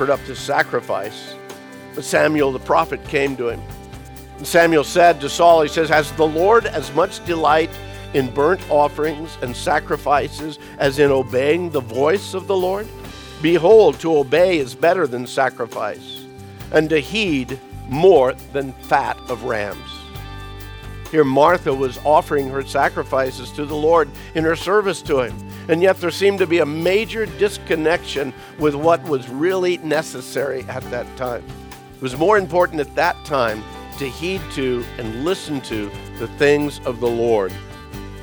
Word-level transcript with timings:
offered 0.00 0.12
up 0.14 0.26
this 0.26 0.40
sacrifice, 0.40 1.34
but 1.94 2.02
Samuel 2.04 2.52
the 2.52 2.58
prophet 2.58 3.04
came 3.04 3.36
to 3.36 3.50
him. 3.50 3.60
And 4.38 4.46
Samuel 4.46 4.82
said 4.82 5.20
to 5.20 5.28
Saul, 5.28 5.60
He 5.60 5.68
says, 5.68 5.90
Has 5.90 6.10
the 6.12 6.26
Lord 6.26 6.64
as 6.64 6.90
much 6.94 7.22
delight 7.26 7.68
in 8.14 8.32
burnt 8.32 8.62
offerings 8.70 9.36
and 9.42 9.54
sacrifices 9.54 10.58
as 10.78 10.98
in 10.98 11.10
obeying 11.10 11.68
the 11.68 11.82
voice 11.82 12.32
of 12.32 12.46
the 12.46 12.56
Lord? 12.56 12.88
Behold, 13.42 14.00
to 14.00 14.16
obey 14.16 14.56
is 14.56 14.74
better 14.74 15.06
than 15.06 15.26
sacrifice, 15.26 16.24
and 16.72 16.88
to 16.88 16.98
heed 16.98 17.60
more 17.86 18.32
than 18.54 18.72
fat 18.72 19.18
of 19.28 19.44
rams. 19.44 20.00
Here, 21.10 21.24
Martha 21.24 21.74
was 21.74 21.98
offering 22.06 22.48
her 22.48 22.64
sacrifices 22.64 23.50
to 23.52 23.66
the 23.66 23.76
Lord 23.76 24.08
in 24.34 24.44
her 24.44 24.56
service 24.56 25.02
to 25.02 25.20
Him. 25.20 25.49
And 25.70 25.80
yet, 25.80 25.98
there 25.98 26.10
seemed 26.10 26.40
to 26.40 26.48
be 26.48 26.58
a 26.58 26.66
major 26.66 27.26
disconnection 27.26 28.34
with 28.58 28.74
what 28.74 29.00
was 29.04 29.28
really 29.28 29.78
necessary 29.78 30.64
at 30.64 30.82
that 30.90 31.06
time. 31.16 31.44
It 31.94 32.02
was 32.02 32.16
more 32.16 32.38
important 32.38 32.80
at 32.80 32.92
that 32.96 33.24
time 33.24 33.62
to 33.98 34.08
heed 34.08 34.40
to 34.54 34.84
and 34.98 35.24
listen 35.24 35.60
to 35.60 35.88
the 36.18 36.26
things 36.38 36.80
of 36.80 36.98
the 36.98 37.08
Lord 37.08 37.52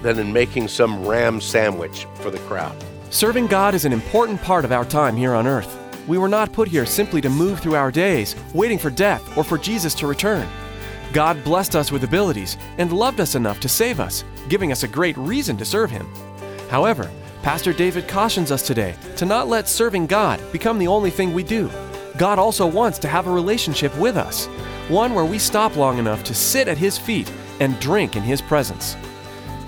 than 0.02 0.20
in 0.20 0.34
making 0.34 0.68
some 0.68 1.08
ram 1.08 1.40
sandwich 1.40 2.06
for 2.16 2.30
the 2.30 2.40
crowd. 2.40 2.76
Serving 3.12 3.48
God 3.48 3.74
is 3.74 3.86
an 3.86 3.94
important 3.94 4.42
part 4.42 4.66
of 4.66 4.74
our 4.74 4.84
time 4.84 5.16
here 5.16 5.34
on 5.34 5.48
earth. 5.48 5.74
We 6.06 6.18
were 6.18 6.28
not 6.28 6.52
put 6.52 6.68
here 6.68 6.86
simply 6.86 7.22
to 7.22 7.30
move 7.30 7.62
through 7.62 7.76
our 7.76 7.92
days, 7.92 8.36
waiting 8.54 8.78
for 8.78 8.90
death 8.90 9.38
or 9.38 9.46
for 9.46 9.58
Jesus 9.58 9.94
to 9.96 10.08
return. 10.08 10.50
God 11.14 11.42
blessed 11.46 11.78
us 11.78 11.94
with 11.94 12.04
abilities 12.04 12.58
and 12.78 12.92
loved 12.92 13.22
us 13.22 13.36
enough 13.36 13.62
to 13.62 13.70
save 13.70 14.02
us, 14.02 14.26
giving 14.50 14.74
us 14.74 14.84
a 14.84 14.88
great 14.90 15.16
reason 15.16 15.56
to 15.56 15.64
serve 15.64 15.90
Him. 15.90 16.06
However, 16.70 17.10
Pastor 17.42 17.72
David 17.72 18.08
cautions 18.08 18.52
us 18.52 18.66
today 18.66 18.96
to 19.16 19.26
not 19.26 19.48
let 19.48 19.68
serving 19.68 20.08
God 20.08 20.42
become 20.52 20.80
the 20.80 20.88
only 20.88 21.10
thing 21.10 21.34
we 21.34 21.44
do. 21.44 21.70
God 22.18 22.40
also 22.40 22.66
wants 22.66 23.00
to 23.00 23.08
have 23.08 23.28
a 23.28 23.32
relationship 23.32 23.96
with 23.98 24.18
us, 24.18 24.48
one 24.90 25.14
where 25.14 25.26
we 25.26 25.38
stop 25.38 25.76
long 25.76 25.98
enough 25.98 26.24
to 26.26 26.34
sit 26.34 26.68
at 26.68 26.78
His 26.78 26.98
feet 26.98 27.32
and 27.60 27.80
drink 27.80 28.16
in 28.16 28.24
His 28.24 28.42
presence. 28.42 28.96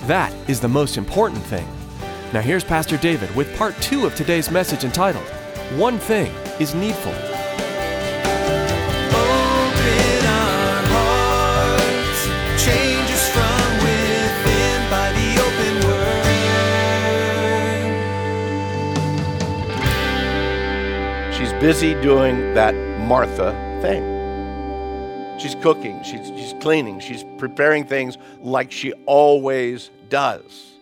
That 0.08 0.34
is 0.50 0.60
the 0.60 0.68
most 0.68 0.98
important 0.98 1.44
thing. 1.44 1.68
Now, 2.34 2.42
here's 2.42 2.64
Pastor 2.64 2.98
David 2.98 3.34
with 3.36 3.56
part 3.58 3.76
two 3.82 4.06
of 4.06 4.16
today's 4.16 4.52
message 4.52 4.84
entitled, 4.84 5.26
One 5.78 6.00
Thing 6.00 6.32
is 6.60 6.76
Needful. 6.76 7.29
Busy 21.60 21.94
doing 21.96 22.54
that 22.54 22.74
Martha 23.02 23.52
thing. 23.82 24.02
She's 25.38 25.56
cooking, 25.56 26.02
she's, 26.04 26.28
she's 26.28 26.54
cleaning, 26.62 27.02
she's 27.02 27.26
preparing 27.38 27.86
things 27.86 28.18
like 28.40 28.72
she 28.72 28.94
always 29.06 29.90
does. 30.08 30.78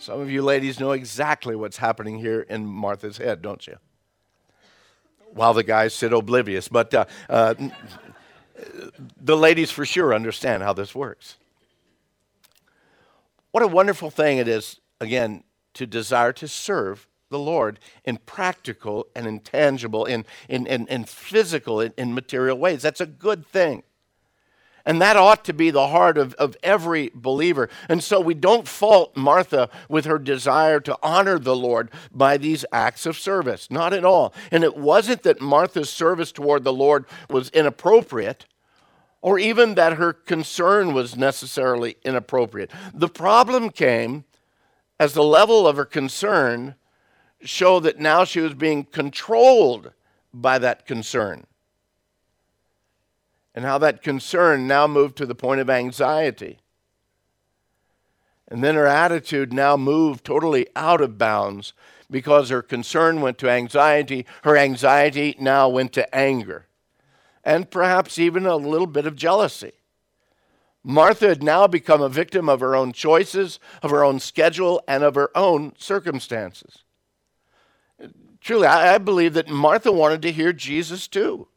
Some 0.00 0.20
of 0.20 0.28
you 0.28 0.42
ladies 0.42 0.80
know 0.80 0.90
exactly 0.92 1.54
what's 1.54 1.76
happening 1.76 2.18
here 2.18 2.40
in 2.40 2.66
Martha's 2.66 3.18
head, 3.18 3.40
don't 3.40 3.64
you? 3.68 3.76
While 5.32 5.54
the 5.54 5.62
guys 5.62 5.94
sit 5.94 6.12
oblivious. 6.12 6.66
But 6.66 6.92
uh, 6.92 7.04
uh, 7.28 7.54
the 9.16 9.36
ladies 9.36 9.70
for 9.70 9.86
sure 9.86 10.12
understand 10.12 10.64
how 10.64 10.72
this 10.72 10.92
works. 10.92 11.36
What 13.52 13.62
a 13.62 13.68
wonderful 13.68 14.10
thing 14.10 14.38
it 14.38 14.48
is, 14.48 14.80
again, 15.00 15.44
to 15.74 15.86
desire 15.86 16.32
to 16.32 16.48
serve 16.48 17.06
the 17.30 17.38
Lord 17.38 17.78
in 18.04 18.18
practical 18.18 19.06
and 19.14 19.26
intangible, 19.26 20.04
in, 20.04 20.26
in, 20.48 20.66
in, 20.66 20.86
in 20.88 21.04
physical, 21.04 21.80
in, 21.80 21.94
in 21.96 22.12
material 22.12 22.58
ways. 22.58 22.82
That's 22.82 23.00
a 23.00 23.06
good 23.06 23.46
thing. 23.46 23.84
And 24.84 25.00
that 25.00 25.16
ought 25.16 25.44
to 25.44 25.52
be 25.52 25.70
the 25.70 25.88
heart 25.88 26.18
of, 26.18 26.34
of 26.34 26.56
every 26.62 27.10
believer. 27.14 27.68
And 27.88 28.02
so 28.02 28.20
we 28.20 28.34
don't 28.34 28.66
fault 28.66 29.16
Martha 29.16 29.68
with 29.88 30.06
her 30.06 30.18
desire 30.18 30.80
to 30.80 30.98
honor 31.02 31.38
the 31.38 31.54
Lord 31.54 31.90
by 32.12 32.36
these 32.36 32.64
acts 32.72 33.06
of 33.06 33.18
service. 33.18 33.70
Not 33.70 33.92
at 33.92 34.04
all. 34.04 34.34
And 34.50 34.64
it 34.64 34.76
wasn't 34.76 35.22
that 35.22 35.40
Martha's 35.40 35.90
service 35.90 36.32
toward 36.32 36.64
the 36.64 36.72
Lord 36.72 37.04
was 37.28 37.50
inappropriate 37.50 38.46
or 39.22 39.38
even 39.38 39.74
that 39.74 39.98
her 39.98 40.14
concern 40.14 40.94
was 40.94 41.14
necessarily 41.14 41.96
inappropriate. 42.04 42.70
The 42.94 43.08
problem 43.08 43.70
came 43.70 44.24
as 44.98 45.12
the 45.12 45.22
level 45.22 45.68
of 45.68 45.76
her 45.76 45.84
concern 45.84 46.74
showed 47.42 47.80
that 47.80 47.98
now 47.98 48.24
she 48.24 48.40
was 48.40 48.54
being 48.54 48.84
controlled 48.84 49.92
by 50.32 50.58
that 50.58 50.86
concern 50.86 51.46
and 53.54 53.64
how 53.64 53.78
that 53.78 54.02
concern 54.02 54.66
now 54.66 54.86
moved 54.86 55.16
to 55.16 55.26
the 55.26 55.34
point 55.34 55.60
of 55.60 55.68
anxiety. 55.68 56.58
And 58.48 58.62
then 58.62 58.74
her 58.74 58.86
attitude 58.86 59.52
now 59.52 59.76
moved 59.76 60.24
totally 60.24 60.66
out 60.76 61.00
of 61.00 61.18
bounds 61.18 61.72
because 62.10 62.48
her 62.48 62.62
concern 62.62 63.20
went 63.20 63.38
to 63.38 63.50
anxiety. 63.50 64.26
Her 64.42 64.56
anxiety 64.56 65.36
now 65.38 65.68
went 65.68 65.92
to 65.94 66.14
anger 66.14 66.66
and 67.44 67.70
perhaps 67.70 68.18
even 68.18 68.46
a 68.46 68.56
little 68.56 68.86
bit 68.86 69.06
of 69.06 69.16
jealousy. 69.16 69.72
Martha 70.82 71.28
had 71.28 71.42
now 71.42 71.66
become 71.66 72.00
a 72.00 72.08
victim 72.08 72.48
of 72.48 72.60
her 72.60 72.74
own 72.74 72.92
choices, 72.92 73.58
of 73.82 73.90
her 73.90 74.04
own 74.04 74.18
schedule, 74.18 74.82
and 74.88 75.02
of 75.02 75.14
her 75.14 75.30
own 75.36 75.72
circumstances. 75.78 76.84
Truly, 78.40 78.66
I, 78.66 78.98
believe 78.98 79.34
that 79.34 79.48
Martha 79.48 79.92
wanted 79.92 80.22
to 80.22 80.32
hear 80.32 80.52
Jesus 80.52 81.06
too. 81.06 81.48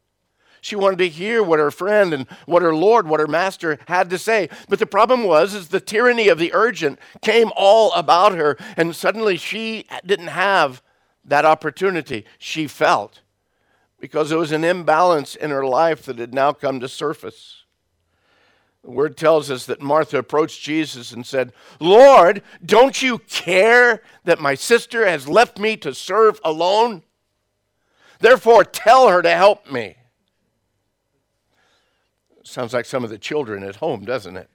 She 0.60 0.76
wanted 0.76 0.98
to 0.98 1.08
hear 1.08 1.42
what 1.42 1.58
her 1.58 1.70
friend 1.70 2.14
and 2.14 2.26
what 2.46 2.62
her 2.62 2.74
Lord, 2.74 3.06
what 3.06 3.20
her 3.20 3.26
master 3.26 3.78
had 3.86 4.08
to 4.10 4.18
say. 4.18 4.48
But 4.68 4.78
the 4.78 4.86
problem 4.86 5.24
was 5.24 5.54
is 5.54 5.68
the 5.68 5.80
tyranny 5.80 6.28
of 6.28 6.38
the 6.38 6.54
urgent 6.54 6.98
came 7.20 7.52
all 7.54 7.92
about 7.92 8.32
her 8.32 8.56
and 8.76 8.96
suddenly 8.96 9.36
she 9.36 9.86
didn't 10.06 10.28
have 10.28 10.82
that 11.24 11.44
opportunity. 11.44 12.24
She 12.38 12.66
felt 12.66 13.20
because 14.00 14.30
there 14.30 14.38
was 14.38 14.52
an 14.52 14.64
imbalance 14.64 15.34
in 15.34 15.50
her 15.50 15.66
life 15.66 16.04
that 16.04 16.18
had 16.18 16.34
now 16.34 16.52
come 16.52 16.80
to 16.80 16.88
surface. 16.88 17.63
The 18.84 18.90
word 18.90 19.16
tells 19.16 19.50
us 19.50 19.64
that 19.66 19.80
Martha 19.80 20.18
approached 20.18 20.62
Jesus 20.62 21.10
and 21.10 21.24
said, 21.24 21.54
Lord, 21.80 22.42
don't 22.64 23.00
you 23.00 23.18
care 23.18 24.02
that 24.24 24.40
my 24.40 24.54
sister 24.54 25.06
has 25.06 25.26
left 25.26 25.58
me 25.58 25.78
to 25.78 25.94
serve 25.94 26.38
alone? 26.44 27.02
Therefore, 28.20 28.62
tell 28.62 29.08
her 29.08 29.22
to 29.22 29.30
help 29.30 29.72
me. 29.72 29.96
Sounds 32.42 32.74
like 32.74 32.84
some 32.84 33.02
of 33.02 33.10
the 33.10 33.16
children 33.16 33.62
at 33.62 33.76
home, 33.76 34.04
doesn't 34.04 34.36
it? 34.36 34.50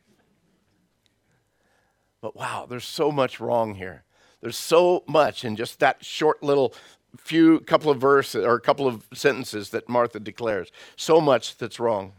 But 2.21 2.35
wow, 2.35 2.67
there's 2.69 2.85
so 2.85 3.11
much 3.11 3.39
wrong 3.39 3.75
here. 3.75 4.03
There's 4.41 4.57
so 4.57 5.03
much 5.07 5.43
in 5.43 5.55
just 5.55 5.79
that 5.79 6.05
short 6.05 6.43
little 6.43 6.75
few 7.17 7.61
couple 7.61 7.89
of 7.89 7.99
verses 7.99 8.45
or 8.45 8.53
a 8.53 8.61
couple 8.61 8.85
of 8.85 9.07
sentences 9.11 9.71
that 9.71 9.89
Martha 9.89 10.19
declares. 10.19 10.71
So 10.95 11.19
much 11.19 11.57
that's 11.57 11.79
wrong. 11.79 12.13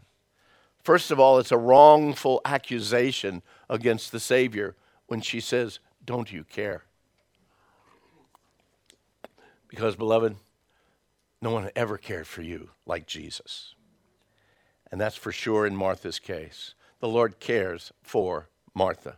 First 0.83 1.11
of 1.11 1.19
all, 1.19 1.37
it's 1.37 1.51
a 1.51 1.57
wrongful 1.57 2.41
accusation 2.43 3.41
against 3.69 4.11
the 4.11 4.19
Savior 4.19 4.75
when 5.07 5.21
she 5.21 5.39
says, 5.39 5.79
Don't 6.05 6.31
you 6.31 6.43
care? 6.43 6.83
Because, 9.67 9.95
beloved, 9.95 10.35
no 11.41 11.51
one 11.51 11.69
ever 11.75 11.97
cared 11.97 12.27
for 12.27 12.41
you 12.41 12.69
like 12.85 13.07
Jesus. 13.07 13.75
And 14.91 14.99
that's 14.99 15.15
for 15.15 15.31
sure 15.31 15.65
in 15.65 15.75
Martha's 15.75 16.19
case. 16.19 16.73
The 16.99 17.07
Lord 17.07 17.39
cares 17.39 17.91
for 18.01 18.49
Martha. 18.73 19.17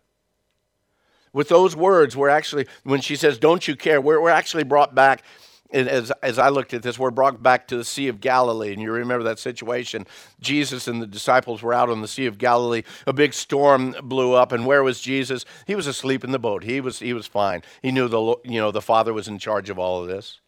With 1.33 1.50
those 1.50 1.75
words, 1.75 2.16
we're 2.16 2.30
actually, 2.30 2.68
when 2.83 3.01
she 3.01 3.16
says, 3.16 3.39
Don't 3.39 3.68
you 3.68 3.75
care, 3.75 4.00
we're, 4.00 4.21
we're 4.21 4.30
actually 4.30 4.63
brought 4.63 4.94
back 4.94 5.24
as, 5.73 6.11
as 6.21 6.37
I 6.37 6.49
looked 6.49 6.73
at 6.73 6.83
this, 6.83 6.99
we're 6.99 7.11
brought 7.11 7.41
back 7.41 7.67
to 7.67 7.77
the 7.77 7.83
Sea 7.83 8.07
of 8.07 8.19
Galilee, 8.21 8.73
and 8.73 8.81
you 8.81 8.91
remember 8.91 9.23
that 9.23 9.39
situation. 9.39 10.05
Jesus 10.39 10.87
and 10.87 11.01
the 11.01 11.07
disciples 11.07 11.61
were 11.61 11.73
out 11.73 11.89
on 11.89 12.01
the 12.01 12.07
Sea 12.07 12.27
of 12.27 12.37
Galilee. 12.37 12.83
A 13.07 13.13
big 13.13 13.33
storm 13.33 13.95
blew 14.03 14.33
up, 14.33 14.51
and 14.51 14.65
where 14.65 14.83
was 14.83 15.01
Jesus? 15.01 15.45
He 15.65 15.75
was 15.75 15.87
asleep 15.87 16.23
in 16.23 16.31
the 16.31 16.39
boat. 16.39 16.63
He 16.63 16.79
was, 16.79 16.99
he 16.99 17.13
was 17.13 17.27
fine. 17.27 17.63
He 17.81 17.91
knew 17.91 18.07
the, 18.07 18.35
you 18.45 18.59
know, 18.59 18.71
the 18.71 18.81
Father 18.81 19.13
was 19.13 19.27
in 19.27 19.39
charge 19.39 19.69
of 19.69 19.79
all 19.79 20.01
of 20.01 20.07
this. 20.07 20.39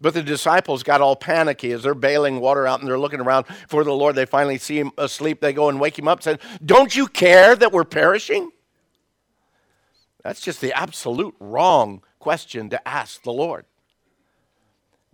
But 0.00 0.14
the 0.14 0.22
disciples 0.22 0.82
got 0.82 1.00
all 1.00 1.14
panicky 1.14 1.70
as 1.70 1.84
they're 1.84 1.94
bailing 1.94 2.40
water 2.40 2.66
out 2.66 2.80
and 2.80 2.88
they're 2.88 2.98
looking 2.98 3.20
around 3.20 3.46
for 3.68 3.84
the 3.84 3.94
Lord. 3.94 4.16
They 4.16 4.26
finally 4.26 4.58
see 4.58 4.80
him 4.80 4.90
asleep. 4.98 5.40
They 5.40 5.52
go 5.52 5.68
and 5.68 5.78
wake 5.78 5.96
him 5.96 6.08
up 6.08 6.18
and 6.18 6.24
say, 6.24 6.38
Don't 6.64 6.96
you 6.96 7.06
care 7.06 7.54
that 7.54 7.70
we're 7.70 7.84
perishing? 7.84 8.50
That's 10.24 10.40
just 10.40 10.60
the 10.60 10.76
absolute 10.76 11.36
wrong 11.38 12.02
question 12.18 12.68
to 12.70 12.88
ask 12.88 13.22
the 13.22 13.32
Lord. 13.32 13.64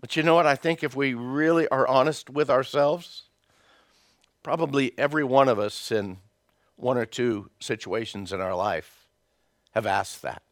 But 0.01 0.17
you 0.17 0.23
know 0.23 0.35
what? 0.35 0.47
I 0.47 0.55
think 0.55 0.83
if 0.83 0.95
we 0.95 1.15
really 1.15 1.67
are 1.69 1.87
honest 1.87 2.31
with 2.31 2.51
ourselves, 2.51 3.25
probably 4.43 4.93
every 4.97 5.25
one 5.25 5.49
of 5.49 5.59
us 5.59 5.91
in 5.91 6.19
one 6.77 6.97
or 6.97 7.07
two 7.07 7.51
situations 7.59 8.33
in 8.33 8.41
our 8.41 8.55
life 8.55 9.07
have 9.73 9.87
asked 9.87 10.23
that. 10.23 10.43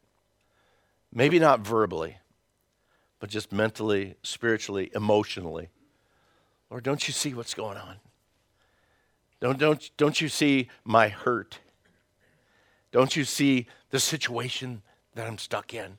Maybe 1.13 1.39
not 1.39 1.61
verbally, 1.61 2.19
but 3.21 3.31
just 3.31 3.53
mentally, 3.53 4.17
spiritually, 4.23 4.91
emotionally. 4.95 5.69
Lord, 6.69 6.83
don't 6.83 7.07
you 7.07 7.15
see 7.15 7.33
what's 7.33 7.55
going 7.55 7.79
on? 7.79 7.97
Don't, 9.41 9.59
don't, 9.59 9.91
don't 9.97 10.21
you 10.21 10.29
see 10.29 10.69
my 10.85 11.09
hurt? 11.09 11.61
Don't 12.91 13.15
you 13.15 13.25
see 13.25 13.67
the 13.91 14.01
situation 14.01 14.83
that 15.15 15.27
I'm 15.27 15.39
stuck 15.39 15.73
in? 15.73 15.99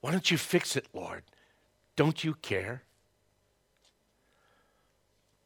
Why 0.00 0.10
don't 0.10 0.30
you 0.30 0.36
fix 0.36 0.76
it, 0.76 0.86
Lord? 0.92 1.22
Don't 1.96 2.24
you 2.24 2.34
care? 2.34 2.82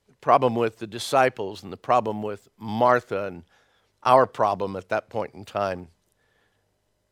The 0.08 0.14
problem 0.20 0.54
with 0.54 0.78
the 0.78 0.86
disciples 0.86 1.62
and 1.62 1.72
the 1.72 1.76
problem 1.76 2.22
with 2.22 2.48
Martha 2.58 3.26
and 3.26 3.44
our 4.02 4.26
problem 4.26 4.76
at 4.76 4.88
that 4.88 5.08
point 5.08 5.34
in 5.34 5.44
time 5.44 5.88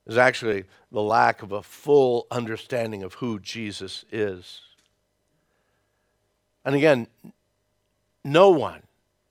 is 0.07 0.17
actually 0.17 0.65
the 0.91 1.03
lack 1.03 1.43
of 1.43 1.53
a 1.53 1.63
full 1.63 2.27
understanding 2.31 3.03
of 3.03 3.15
who 3.15 3.39
Jesus 3.39 4.05
is. 4.11 4.61
And 6.65 6.75
again, 6.75 7.07
no 8.25 8.51
one, 8.51 8.83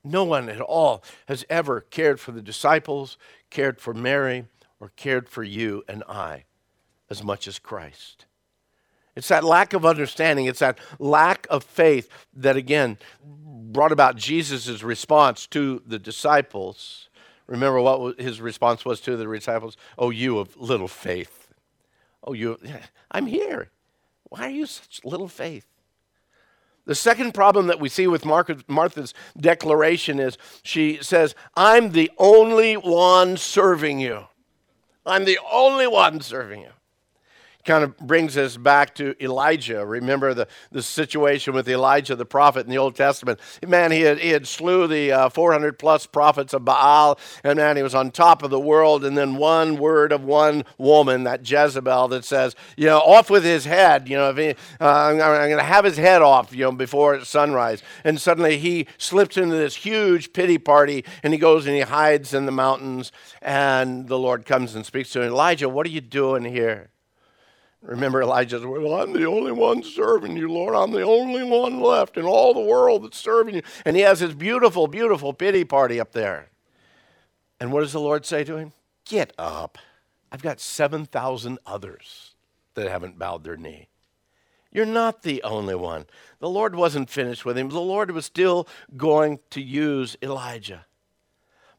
no 0.04 0.24
one 0.24 0.48
at 0.48 0.60
all 0.60 1.02
has 1.26 1.44
ever 1.50 1.80
cared 1.80 2.20
for 2.20 2.32
the 2.32 2.42
disciples, 2.42 3.18
cared 3.50 3.80
for 3.80 3.92
Mary, 3.92 4.46
or 4.80 4.90
cared 4.96 5.28
for 5.28 5.42
you 5.42 5.82
and 5.88 6.02
I 6.08 6.44
as 7.10 7.22
much 7.22 7.48
as 7.48 7.58
Christ. 7.58 8.26
It's 9.16 9.28
that 9.28 9.42
lack 9.42 9.72
of 9.72 9.86
understanding, 9.86 10.44
it's 10.44 10.58
that 10.58 10.78
lack 10.98 11.46
of 11.48 11.64
faith 11.64 12.10
that, 12.34 12.56
again, 12.56 12.98
brought 13.24 13.90
about 13.90 14.16
Jesus' 14.16 14.82
response 14.82 15.46
to 15.48 15.82
the 15.86 15.98
disciples. 15.98 17.08
Remember 17.46 17.80
what 17.80 18.20
his 18.20 18.42
response 18.42 18.84
was 18.84 19.00
to 19.00 19.16
the 19.16 19.24
disciples? 19.24 19.78
Oh, 19.96 20.10
you 20.10 20.38
of 20.38 20.54
little 20.56 20.88
faith. 20.88 21.54
Oh, 22.22 22.34
you, 22.34 22.58
I'm 23.10 23.26
here. 23.26 23.70
Why 24.24 24.42
are 24.42 24.50
you 24.50 24.66
such 24.66 25.00
little 25.02 25.28
faith? 25.28 25.66
The 26.84 26.94
second 26.94 27.32
problem 27.32 27.68
that 27.68 27.80
we 27.80 27.88
see 27.88 28.06
with 28.06 28.24
Martha's 28.24 29.14
declaration 29.36 30.20
is 30.20 30.36
she 30.62 30.98
says, 31.00 31.34
I'm 31.56 31.92
the 31.92 32.10
only 32.18 32.74
one 32.74 33.38
serving 33.38 33.98
you. 33.98 34.26
I'm 35.04 35.24
the 35.24 35.38
only 35.50 35.86
one 35.86 36.20
serving 36.20 36.60
you 36.60 36.70
kind 37.66 37.84
of 37.84 37.96
brings 37.98 38.36
us 38.38 38.56
back 38.56 38.94
to 38.94 39.14
Elijah. 39.22 39.84
Remember 39.84 40.32
the, 40.32 40.48
the 40.70 40.82
situation 40.82 41.52
with 41.52 41.68
Elijah 41.68 42.16
the 42.16 42.24
prophet 42.24 42.64
in 42.64 42.70
the 42.70 42.78
Old 42.78 42.96
Testament. 42.96 43.40
Man, 43.66 43.92
he 43.92 44.02
had, 44.02 44.18
he 44.18 44.30
had 44.30 44.46
slew 44.46 44.86
the 44.86 45.12
uh, 45.12 45.28
400 45.28 45.78
plus 45.78 46.06
prophets 46.06 46.54
of 46.54 46.64
Baal, 46.64 47.18
and 47.44 47.56
man, 47.56 47.76
he 47.76 47.82
was 47.82 47.94
on 47.94 48.10
top 48.10 48.42
of 48.42 48.50
the 48.50 48.60
world. 48.60 49.04
And 49.04 49.18
then 49.18 49.36
one 49.36 49.76
word 49.76 50.12
of 50.12 50.24
one 50.24 50.64
woman, 50.78 51.24
that 51.24 51.48
Jezebel, 51.48 52.08
that 52.08 52.24
says, 52.24 52.54
you 52.76 52.86
know, 52.86 52.98
off 52.98 53.28
with 53.28 53.44
his 53.44 53.64
head. 53.64 54.08
You 54.08 54.16
know, 54.16 54.32
he, 54.32 54.50
uh, 54.50 54.54
I'm, 54.80 55.14
I'm 55.20 55.48
going 55.48 55.58
to 55.58 55.62
have 55.62 55.84
his 55.84 55.96
head 55.96 56.22
off, 56.22 56.54
you 56.54 56.64
know, 56.64 56.72
before 56.72 57.24
sunrise. 57.24 57.82
And 58.04 58.20
suddenly 58.20 58.58
he 58.58 58.86
slips 58.96 59.36
into 59.36 59.56
this 59.56 59.76
huge 59.76 60.32
pity 60.32 60.58
party, 60.58 61.04
and 61.22 61.32
he 61.32 61.38
goes 61.38 61.66
and 61.66 61.74
he 61.74 61.82
hides 61.82 62.32
in 62.32 62.46
the 62.46 62.52
mountains. 62.52 63.12
And 63.42 64.08
the 64.08 64.18
Lord 64.18 64.46
comes 64.46 64.74
and 64.74 64.86
speaks 64.86 65.10
to 65.10 65.22
him, 65.22 65.32
Elijah, 65.32 65.68
what 65.68 65.86
are 65.86 65.90
you 65.90 66.00
doing 66.00 66.44
here? 66.44 66.90
Remember, 67.86 68.20
Elijah 68.20 68.58
said, 68.58 68.66
Well, 68.66 68.94
I'm 68.94 69.12
the 69.12 69.26
only 69.26 69.52
one 69.52 69.82
serving 69.82 70.36
you, 70.36 70.48
Lord. 70.48 70.74
I'm 70.74 70.90
the 70.90 71.02
only 71.02 71.44
one 71.44 71.80
left 71.80 72.16
in 72.16 72.24
all 72.24 72.52
the 72.52 72.60
world 72.60 73.04
that's 73.04 73.18
serving 73.18 73.54
you. 73.54 73.62
And 73.84 73.96
he 73.96 74.02
has 74.02 74.18
his 74.18 74.34
beautiful, 74.34 74.88
beautiful 74.88 75.32
pity 75.32 75.64
party 75.64 76.00
up 76.00 76.12
there. 76.12 76.50
And 77.60 77.72
what 77.72 77.80
does 77.80 77.92
the 77.92 78.00
Lord 78.00 78.26
say 78.26 78.42
to 78.44 78.56
him? 78.56 78.72
Get 79.04 79.32
up. 79.38 79.78
I've 80.32 80.42
got 80.42 80.60
7,000 80.60 81.58
others 81.64 82.34
that 82.74 82.90
haven't 82.90 83.18
bowed 83.18 83.44
their 83.44 83.56
knee. 83.56 83.88
You're 84.72 84.84
not 84.84 85.22
the 85.22 85.42
only 85.44 85.76
one. 85.76 86.06
The 86.40 86.48
Lord 86.48 86.74
wasn't 86.74 87.08
finished 87.08 87.44
with 87.44 87.56
him, 87.56 87.68
the 87.68 87.80
Lord 87.80 88.10
was 88.10 88.26
still 88.26 88.66
going 88.96 89.38
to 89.50 89.62
use 89.62 90.16
Elijah. 90.20 90.86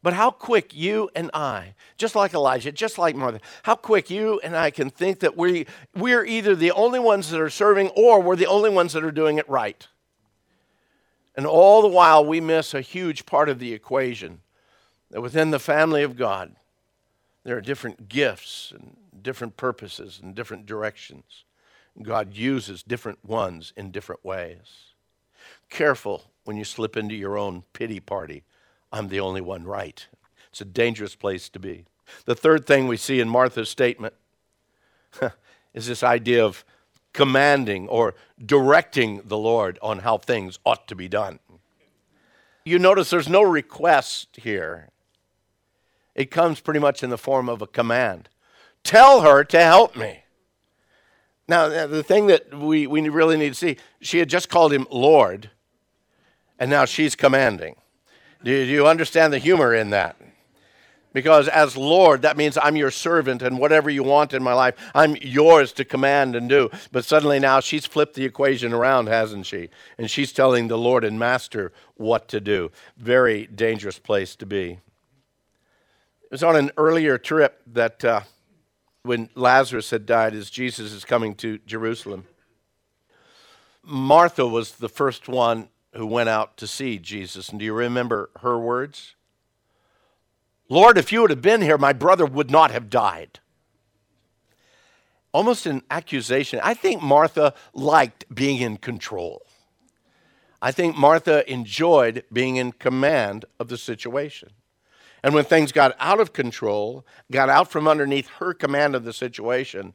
But 0.07 0.13
how 0.13 0.31
quick 0.31 0.73
you 0.73 1.09
and 1.15 1.29
I, 1.33 1.73
just 1.97 2.15
like 2.15 2.33
Elijah, 2.33 2.71
just 2.71 2.97
like 2.97 3.13
Martha, 3.13 3.41
how 3.63 3.75
quick 3.75 4.09
you 4.09 4.39
and 4.41 4.55
I 4.55 4.71
can 4.71 4.89
think 4.89 5.19
that 5.19 5.35
we, 5.35 5.67
we're 5.93 6.23
either 6.23 6.55
the 6.55 6.71
only 6.71 6.97
ones 6.97 7.29
that 7.29 7.41
are 7.41 7.49
serving 7.49 7.89
or 7.89 8.21
we're 8.21 8.37
the 8.37 8.47
only 8.47 8.69
ones 8.69 8.93
that 8.93 9.03
are 9.03 9.11
doing 9.11 9.37
it 9.37 9.49
right. 9.49 9.85
And 11.35 11.45
all 11.45 11.81
the 11.81 11.89
while, 11.89 12.25
we 12.25 12.39
miss 12.39 12.73
a 12.73 12.79
huge 12.79 13.25
part 13.25 13.49
of 13.49 13.59
the 13.59 13.73
equation 13.73 14.39
that 15.11 15.19
within 15.19 15.51
the 15.51 15.59
family 15.59 16.03
of 16.03 16.15
God, 16.15 16.55
there 17.43 17.57
are 17.57 17.61
different 17.61 18.07
gifts 18.07 18.71
and 18.73 18.95
different 19.21 19.57
purposes 19.57 20.21
and 20.23 20.33
different 20.33 20.65
directions. 20.65 21.43
God 22.01 22.33
uses 22.33 22.81
different 22.81 23.25
ones 23.25 23.73
in 23.75 23.91
different 23.91 24.23
ways. 24.23 24.93
Careful 25.69 26.31
when 26.45 26.55
you 26.55 26.63
slip 26.63 26.95
into 26.95 27.13
your 27.13 27.37
own 27.37 27.63
pity 27.73 27.99
party 27.99 28.45
I'm 28.91 29.09
the 29.09 29.19
only 29.19 29.41
one 29.41 29.63
right. 29.63 30.05
It's 30.49 30.61
a 30.61 30.65
dangerous 30.65 31.15
place 31.15 31.49
to 31.49 31.59
be. 31.59 31.85
The 32.25 32.35
third 32.35 32.65
thing 32.65 32.87
we 32.87 32.97
see 32.97 33.19
in 33.19 33.29
Martha's 33.29 33.69
statement 33.69 34.13
is 35.73 35.87
this 35.87 36.03
idea 36.03 36.45
of 36.45 36.63
commanding 37.13 37.87
or 37.87 38.15
directing 38.43 39.21
the 39.25 39.37
Lord 39.37 39.79
on 39.81 39.99
how 39.99 40.17
things 40.17 40.59
ought 40.65 40.87
to 40.87 40.95
be 40.95 41.07
done. 41.07 41.39
You 42.63 42.79
notice 42.79 43.09
there's 43.09 43.29
no 43.29 43.41
request 43.41 44.37
here, 44.41 44.89
it 46.15 46.31
comes 46.31 46.59
pretty 46.59 46.79
much 46.79 47.03
in 47.03 47.11
the 47.11 47.17
form 47.17 47.47
of 47.47 47.61
a 47.61 47.67
command. 47.67 48.27
Tell 48.83 49.21
her 49.21 49.43
to 49.43 49.59
help 49.63 49.95
me. 49.95 50.23
Now, 51.47 51.69
the 51.69 52.03
thing 52.03 52.27
that 52.27 52.53
we, 52.53 52.87
we 52.87 53.07
really 53.07 53.37
need 53.37 53.49
to 53.49 53.55
see, 53.55 53.77
she 54.01 54.19
had 54.19 54.27
just 54.27 54.49
called 54.49 54.73
him 54.73 54.87
Lord, 54.91 55.51
and 56.59 56.69
now 56.69 56.85
she's 56.85 57.15
commanding. 57.15 57.75
Do 58.43 58.51
you 58.51 58.87
understand 58.87 59.33
the 59.33 59.39
humor 59.39 59.73
in 59.73 59.89
that? 59.91 60.15
Because 61.13 61.47
as 61.47 61.75
Lord, 61.75 62.21
that 62.21 62.37
means 62.37 62.59
I'm 62.61 62.75
your 62.75 62.91
servant, 62.91 63.41
and 63.41 63.57
whatever 63.57 63.89
you 63.89 64.03
want 64.03 64.33
in 64.33 64.43
my 64.43 64.53
life, 64.53 64.75
I'm 64.93 65.15
yours 65.15 65.73
to 65.73 65.85
command 65.85 66.35
and 66.35 66.47
do. 66.47 66.69
But 66.91 67.05
suddenly 67.05 67.39
now 67.39 67.59
she's 67.59 67.87
flipped 67.87 68.13
the 68.13 68.25
equation 68.25 68.71
around, 68.71 69.07
hasn't 69.07 69.47
she? 69.47 69.69
And 69.97 70.11
she's 70.11 70.31
telling 70.31 70.67
the 70.67 70.77
Lord 70.77 71.03
and 71.03 71.17
Master 71.17 71.71
what 71.95 72.27
to 72.27 72.39
do. 72.39 72.71
Very 72.97 73.47
dangerous 73.47 73.97
place 73.97 74.35
to 74.35 74.45
be. 74.45 74.79
It 76.21 76.31
was 76.31 76.43
on 76.43 76.55
an 76.55 76.71
earlier 76.77 77.17
trip 77.17 77.61
that 77.65 78.05
uh, 78.05 78.21
when 79.01 79.29
Lazarus 79.33 79.89
had 79.89 80.05
died, 80.05 80.35
as 80.35 80.51
Jesus 80.51 80.91
is 80.91 81.03
coming 81.05 81.33
to 81.35 81.57
Jerusalem, 81.65 82.27
Martha 83.81 84.45
was 84.45 84.73
the 84.73 84.89
first 84.89 85.27
one 85.27 85.69
who 85.93 86.05
went 86.05 86.29
out 86.29 86.57
to 86.57 86.67
see 86.67 86.99
Jesus. 86.99 87.49
And 87.49 87.59
do 87.59 87.65
you 87.65 87.73
remember 87.73 88.29
her 88.41 88.59
words? 88.59 89.15
Lord, 90.69 90.97
if 90.97 91.11
you 91.11 91.21
would 91.21 91.29
have 91.29 91.41
been 91.41 91.61
here, 91.61 91.77
my 91.77 91.93
brother 91.93 92.25
would 92.25 92.51
not 92.51 92.71
have 92.71 92.89
died. 92.89 93.39
Almost 95.31 95.65
an 95.65 95.83
accusation. 95.89 96.59
I 96.63 96.73
think 96.73 97.01
Martha 97.01 97.53
liked 97.73 98.25
being 98.33 98.59
in 98.61 98.77
control. 98.77 99.43
I 100.61 100.71
think 100.71 100.97
Martha 100.97 101.49
enjoyed 101.51 102.23
being 102.33 102.55
in 102.55 102.71
command 102.71 103.45
of 103.59 103.67
the 103.67 103.77
situation. 103.77 104.49
And 105.23 105.33
when 105.33 105.45
things 105.45 105.71
got 105.71 105.95
out 105.99 106.19
of 106.19 106.33
control, 106.33 107.05
got 107.31 107.49
out 107.49 107.69
from 107.69 107.87
underneath 107.87 108.27
her 108.39 108.53
command 108.53 108.95
of 108.95 109.03
the 109.03 109.13
situation, 109.13 109.93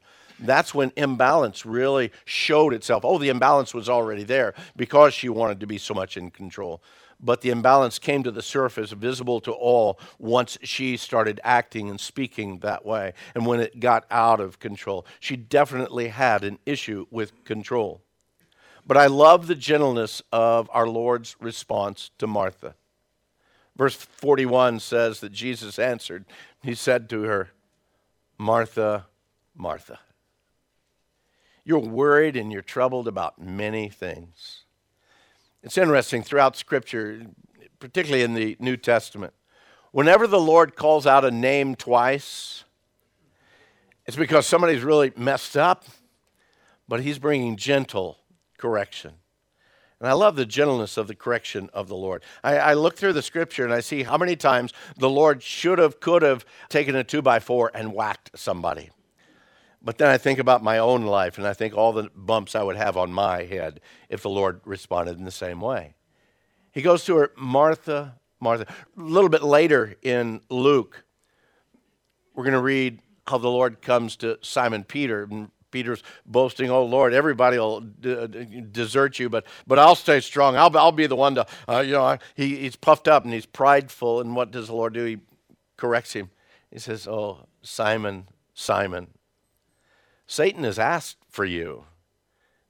that's 0.48 0.74
when 0.74 0.92
imbalance 0.96 1.64
really 1.64 2.12
showed 2.24 2.74
itself. 2.74 3.04
Oh, 3.04 3.18
the 3.18 3.28
imbalance 3.28 3.74
was 3.74 3.88
already 3.88 4.24
there 4.24 4.54
because 4.76 5.14
she 5.14 5.28
wanted 5.28 5.60
to 5.60 5.66
be 5.66 5.78
so 5.78 5.94
much 5.94 6.16
in 6.16 6.30
control. 6.30 6.82
But 7.24 7.40
the 7.40 7.50
imbalance 7.50 8.00
came 8.00 8.24
to 8.24 8.32
the 8.32 8.42
surface, 8.42 8.90
visible 8.90 9.40
to 9.42 9.52
all, 9.52 10.00
once 10.18 10.58
she 10.62 10.96
started 10.96 11.40
acting 11.44 11.88
and 11.88 12.00
speaking 12.00 12.58
that 12.58 12.84
way. 12.84 13.12
And 13.34 13.46
when 13.46 13.60
it 13.60 13.78
got 13.78 14.06
out 14.10 14.40
of 14.40 14.58
control, 14.58 15.06
she 15.20 15.36
definitely 15.36 16.08
had 16.08 16.42
an 16.42 16.58
issue 16.66 17.06
with 17.10 17.44
control. 17.44 18.02
But 18.84 18.96
I 18.96 19.06
love 19.06 19.46
the 19.46 19.54
gentleness 19.54 20.20
of 20.32 20.68
our 20.72 20.88
Lord's 20.88 21.36
response 21.38 22.10
to 22.18 22.26
Martha. 22.26 22.74
Verse 23.76 23.94
41 23.94 24.80
says 24.80 25.20
that 25.20 25.32
Jesus 25.32 25.78
answered, 25.78 26.24
He 26.62 26.74
said 26.74 27.08
to 27.10 27.22
her, 27.22 27.50
Martha, 28.36 29.06
Martha, 29.54 30.00
you're 31.64 31.78
worried 31.78 32.36
and 32.36 32.52
you're 32.52 32.62
troubled 32.62 33.08
about 33.08 33.40
many 33.40 33.88
things. 33.88 34.64
It's 35.62 35.78
interesting 35.78 36.22
throughout 36.22 36.56
Scripture, 36.56 37.22
particularly 37.78 38.24
in 38.24 38.34
the 38.34 38.56
New 38.58 38.76
Testament, 38.76 39.32
whenever 39.92 40.26
the 40.26 40.40
Lord 40.40 40.74
calls 40.74 41.06
out 41.06 41.24
a 41.24 41.30
name 41.30 41.76
twice, 41.76 42.64
it's 44.06 44.16
because 44.16 44.46
somebody's 44.46 44.82
really 44.82 45.12
messed 45.16 45.56
up, 45.56 45.84
but 46.88 47.00
He's 47.00 47.18
bringing 47.18 47.56
gentle 47.56 48.18
correction. 48.58 49.12
And 50.00 50.08
I 50.08 50.14
love 50.14 50.34
the 50.34 50.44
gentleness 50.44 50.96
of 50.96 51.06
the 51.06 51.14
correction 51.14 51.70
of 51.72 51.86
the 51.86 51.94
Lord. 51.94 52.24
I, 52.42 52.58
I, 52.58 52.74
look 52.74 52.96
through 52.96 53.12
the 53.12 53.22
scripture 53.22 53.64
and 53.64 53.72
I 53.72 53.78
see 53.78 54.02
how 54.02 54.18
many 54.18 54.34
times 54.34 54.72
the 54.96 55.08
Lord 55.08 55.44
should 55.44 55.78
have, 55.78 56.00
could 56.00 56.22
have 56.22 56.44
taken 56.68 56.96
a 56.96 57.04
two 57.04 57.22
by 57.22 57.38
four 57.38 57.70
and 57.72 57.92
whacked 57.92 58.32
somebody. 58.34 58.90
But 59.84 59.98
then 59.98 60.08
I 60.08 60.18
think 60.18 60.38
about 60.38 60.62
my 60.62 60.78
own 60.78 61.04
life 61.04 61.38
and 61.38 61.46
I 61.46 61.54
think 61.54 61.74
all 61.74 61.92
the 61.92 62.10
bumps 62.14 62.54
I 62.54 62.62
would 62.62 62.76
have 62.76 62.96
on 62.96 63.12
my 63.12 63.42
head 63.44 63.80
if 64.08 64.22
the 64.22 64.30
Lord 64.30 64.60
responded 64.64 65.18
in 65.18 65.24
the 65.24 65.30
same 65.30 65.60
way. 65.60 65.94
He 66.70 66.82
goes 66.82 67.04
to 67.04 67.16
her, 67.16 67.32
Martha, 67.36 68.14
Martha. 68.40 68.66
A 68.96 69.00
little 69.00 69.28
bit 69.28 69.42
later 69.42 69.96
in 70.02 70.40
Luke, 70.48 71.04
we're 72.34 72.44
going 72.44 72.54
to 72.54 72.60
read 72.60 73.00
how 73.26 73.38
the 73.38 73.48
Lord 73.48 73.82
comes 73.82 74.16
to 74.16 74.38
Simon 74.40 74.84
Peter. 74.84 75.24
And 75.24 75.50
Peter's 75.72 76.02
boasting, 76.24 76.70
"Oh 76.70 76.84
Lord, 76.84 77.12
everybody 77.12 77.58
will 77.58 77.80
d- 77.80 78.62
desert 78.70 79.18
you, 79.18 79.28
but 79.28 79.44
but 79.66 79.78
I'll 79.78 79.96
stay 79.96 80.20
strong. 80.20 80.56
I'll 80.56 80.76
I'll 80.76 80.92
be 80.92 81.06
the 81.06 81.16
one 81.16 81.34
to 81.34 81.46
uh, 81.68 81.80
you 81.80 81.92
know." 81.92 82.18
He, 82.36 82.56
he's 82.56 82.76
puffed 82.76 83.08
up 83.08 83.24
and 83.24 83.32
he's 83.32 83.46
prideful, 83.46 84.20
and 84.20 84.36
what 84.36 84.52
does 84.52 84.68
the 84.68 84.74
Lord 84.74 84.92
do? 84.92 85.04
He 85.04 85.18
corrects 85.76 86.12
him. 86.12 86.30
He 86.70 86.78
says, 86.78 87.08
"Oh 87.08 87.48
Simon, 87.62 88.28
Simon, 88.54 89.08
Satan 90.26 90.64
has 90.64 90.78
asked 90.78 91.18
for 91.28 91.44
you. 91.44 91.84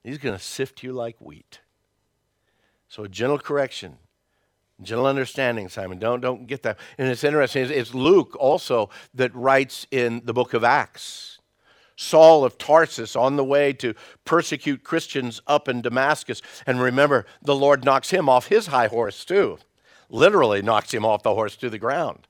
He's 0.02 0.18
going 0.18 0.37
to 0.37 0.42
sift 0.42 0.82
you 0.82 0.92
like 0.92 1.16
wheat." 1.21 1.61
So 2.88 3.04
a 3.04 3.09
gentle 3.09 3.38
correction, 3.38 3.99
gentle 4.82 5.06
understanding, 5.06 5.68
Simon. 5.68 5.99
Don't 5.99 6.21
don't 6.21 6.47
get 6.47 6.62
that. 6.64 6.78
And 6.99 7.09
it's 7.09 7.25
interesting. 7.25 7.62
It's, 7.62 7.71
it's 7.71 7.94
Luke 7.94 8.37
also 8.38 8.90
that 9.14 9.35
writes 9.35 9.87
in 9.90 10.23
the 10.25 10.35
book 10.35 10.54
of 10.54 10.64
Acts 10.64 11.32
Saul 11.97 12.44
of 12.44 12.59
Tarsus 12.59 13.16
on 13.16 13.37
the 13.37 13.44
way 13.44 13.73
to 13.75 13.94
persecute 14.25 14.82
Christians 14.82 15.40
up 15.47 15.68
in 15.68 15.82
Damascus. 15.82 16.42
And 16.66 16.80
remember, 16.80 17.26
the 17.42 17.54
Lord 17.54 17.85
knocks 17.85 18.11
him 18.11 18.28
off 18.28 18.49
his 18.49 18.68
high 18.68 18.88
horse 18.88 19.25
too, 19.25 19.59
literally 20.09 20.62
knocks 20.62 20.92
him 20.92 21.04
off 21.04 21.23
the 21.23 21.35
horse 21.35 21.56
to 21.56 21.71
the 21.71 21.78
ground. 21.78 22.26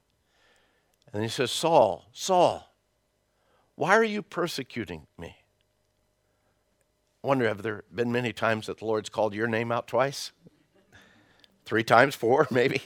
And 1.13 1.23
he 1.23 1.29
says, 1.29 1.51
Saul, 1.51 2.07
Saul, 2.13 2.72
why 3.75 3.97
are 3.97 4.05
you 4.05 4.23
persecuting 4.23 5.07
me? 5.19 5.37
I 7.23 7.27
wonder, 7.27 7.47
have 7.47 7.63
there 7.63 7.85
been 7.95 8.11
many 8.11 8.33
times 8.33 8.67
that 8.67 8.79
the 8.79 8.85
Lord's 8.85 9.09
called 9.09 9.35
your 9.35 9.47
name 9.47 9.71
out 9.71 9.87
twice? 9.87 10.33
Three 11.65 11.85
times, 11.85 12.15
four, 12.15 12.49
maybe? 12.51 12.83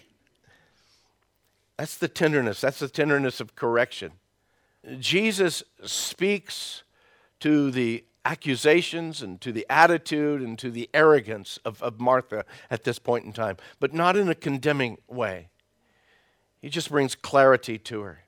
That's 1.78 1.97
the 1.97 2.09
tenderness. 2.09 2.61
That's 2.61 2.78
the 2.78 2.88
tenderness 2.88 3.40
of 3.40 3.55
correction. 3.55 4.12
Jesus 4.99 5.62
speaks 5.85 6.83
to 7.40 7.71
the 7.71 8.05
accusations 8.25 9.23
and 9.23 9.40
to 9.40 9.52
the 9.52 9.66
attitude 9.71 10.43
and 10.43 10.59
to 10.59 10.71
the 10.71 10.90
arrogance 10.93 11.59
of, 11.64 11.83
of 11.83 12.00
Martha 12.00 12.45
at 12.71 12.85
this 12.85 12.99
point 12.99 13.25
in 13.25 13.33
time, 13.33 13.57
but 13.78 13.95
not 13.95 14.16
in 14.16 14.28
a 14.28 14.35
condemning 14.35 14.99
way. 15.07 15.49
He 16.61 16.69
just 16.69 16.90
brings 16.90 17.14
clarity 17.14 17.78
to 17.78 18.00
her. 18.00 18.25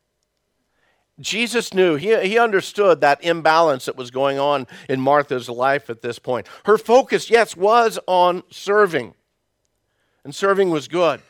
Jesus 1.20 1.74
knew, 1.74 1.96
he, 1.96 2.16
he 2.26 2.38
understood 2.38 3.00
that 3.00 3.22
imbalance 3.24 3.86
that 3.86 3.96
was 3.96 4.10
going 4.10 4.38
on 4.38 4.66
in 4.88 5.00
Martha's 5.00 5.48
life 5.48 5.90
at 5.90 6.02
this 6.02 6.18
point. 6.18 6.46
Her 6.64 6.78
focus, 6.78 7.28
yes, 7.30 7.56
was 7.56 7.98
on 8.06 8.44
serving, 8.50 9.14
and 10.24 10.34
serving 10.34 10.70
was 10.70 10.86
good, 10.86 11.20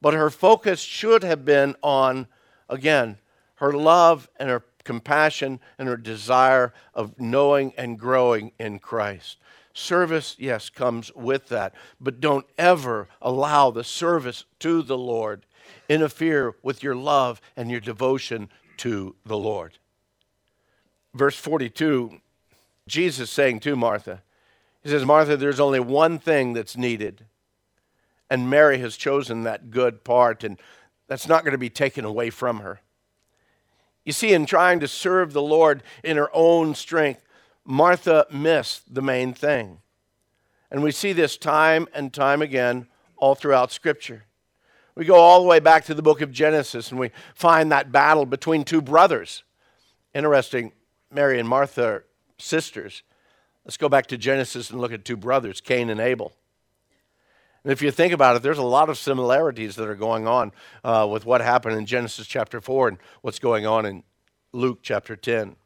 but 0.00 0.14
her 0.14 0.30
focus 0.30 0.80
should 0.80 1.24
have 1.24 1.44
been 1.44 1.74
on, 1.82 2.28
again, 2.68 3.18
her 3.56 3.72
love 3.72 4.28
and 4.38 4.48
her 4.48 4.64
compassion 4.84 5.60
and 5.78 5.88
her 5.88 5.96
desire 5.96 6.72
of 6.94 7.18
knowing 7.20 7.72
and 7.76 7.98
growing 7.98 8.52
in 8.58 8.78
Christ. 8.78 9.38
Service, 9.72 10.36
yes, 10.38 10.70
comes 10.70 11.12
with 11.14 11.48
that, 11.48 11.74
but 12.00 12.20
don't 12.20 12.46
ever 12.58 13.08
allow 13.20 13.70
the 13.70 13.84
service 13.84 14.44
to 14.60 14.82
the 14.82 14.98
Lord 14.98 15.46
interfere 15.88 16.54
with 16.62 16.82
your 16.82 16.94
love 16.94 17.40
and 17.56 17.70
your 17.70 17.80
devotion 17.80 18.48
to 18.80 19.14
the 19.26 19.36
Lord. 19.36 19.78
Verse 21.12 21.36
42, 21.36 22.20
Jesus 22.86 23.30
saying 23.30 23.60
to 23.60 23.76
Martha, 23.76 24.22
He 24.82 24.88
says, 24.88 25.04
Martha, 25.04 25.36
there's 25.36 25.60
only 25.60 25.80
one 25.80 26.18
thing 26.18 26.54
that's 26.54 26.78
needed. 26.78 27.26
And 28.30 28.48
Mary 28.48 28.78
has 28.78 28.96
chosen 28.96 29.42
that 29.42 29.70
good 29.70 30.02
part, 30.02 30.44
and 30.44 30.58
that's 31.08 31.28
not 31.28 31.44
going 31.44 31.52
to 31.52 31.58
be 31.58 31.68
taken 31.68 32.06
away 32.06 32.30
from 32.30 32.60
her. 32.60 32.80
You 34.04 34.12
see, 34.12 34.32
in 34.32 34.46
trying 34.46 34.80
to 34.80 34.88
serve 34.88 35.34
the 35.34 35.42
Lord 35.42 35.82
in 36.02 36.16
her 36.16 36.30
own 36.32 36.74
strength, 36.74 37.22
Martha 37.66 38.26
missed 38.32 38.94
the 38.94 39.02
main 39.02 39.34
thing. 39.34 39.78
And 40.70 40.82
we 40.82 40.90
see 40.90 41.12
this 41.12 41.36
time 41.36 41.86
and 41.92 42.14
time 42.14 42.40
again 42.40 42.86
all 43.16 43.34
throughout 43.34 43.72
Scripture. 43.72 44.24
We 44.94 45.04
go 45.04 45.16
all 45.16 45.40
the 45.40 45.48
way 45.48 45.60
back 45.60 45.84
to 45.86 45.94
the 45.94 46.02
book 46.02 46.20
of 46.20 46.32
Genesis 46.32 46.90
and 46.90 46.98
we 46.98 47.10
find 47.34 47.70
that 47.72 47.92
battle 47.92 48.26
between 48.26 48.64
two 48.64 48.82
brothers. 48.82 49.44
Interesting, 50.14 50.72
Mary 51.10 51.38
and 51.38 51.48
Martha 51.48 51.84
are 51.84 52.04
sisters. 52.38 53.02
Let's 53.64 53.76
go 53.76 53.88
back 53.88 54.06
to 54.08 54.18
Genesis 54.18 54.70
and 54.70 54.80
look 54.80 54.92
at 54.92 55.04
two 55.04 55.16
brothers, 55.16 55.60
Cain 55.60 55.90
and 55.90 56.00
Abel. 56.00 56.32
And 57.62 57.72
if 57.72 57.82
you 57.82 57.90
think 57.90 58.12
about 58.12 58.36
it, 58.36 58.42
there's 58.42 58.58
a 58.58 58.62
lot 58.62 58.88
of 58.88 58.96
similarities 58.96 59.76
that 59.76 59.88
are 59.88 59.94
going 59.94 60.26
on 60.26 60.52
uh, 60.82 61.06
with 61.10 61.26
what 61.26 61.42
happened 61.42 61.76
in 61.76 61.84
Genesis 61.86 62.26
chapter 62.26 62.60
4 62.60 62.88
and 62.88 62.98
what's 63.20 63.38
going 63.38 63.66
on 63.66 63.84
in 63.84 64.02
Luke 64.52 64.80
chapter 64.82 65.14
10. 65.14 65.56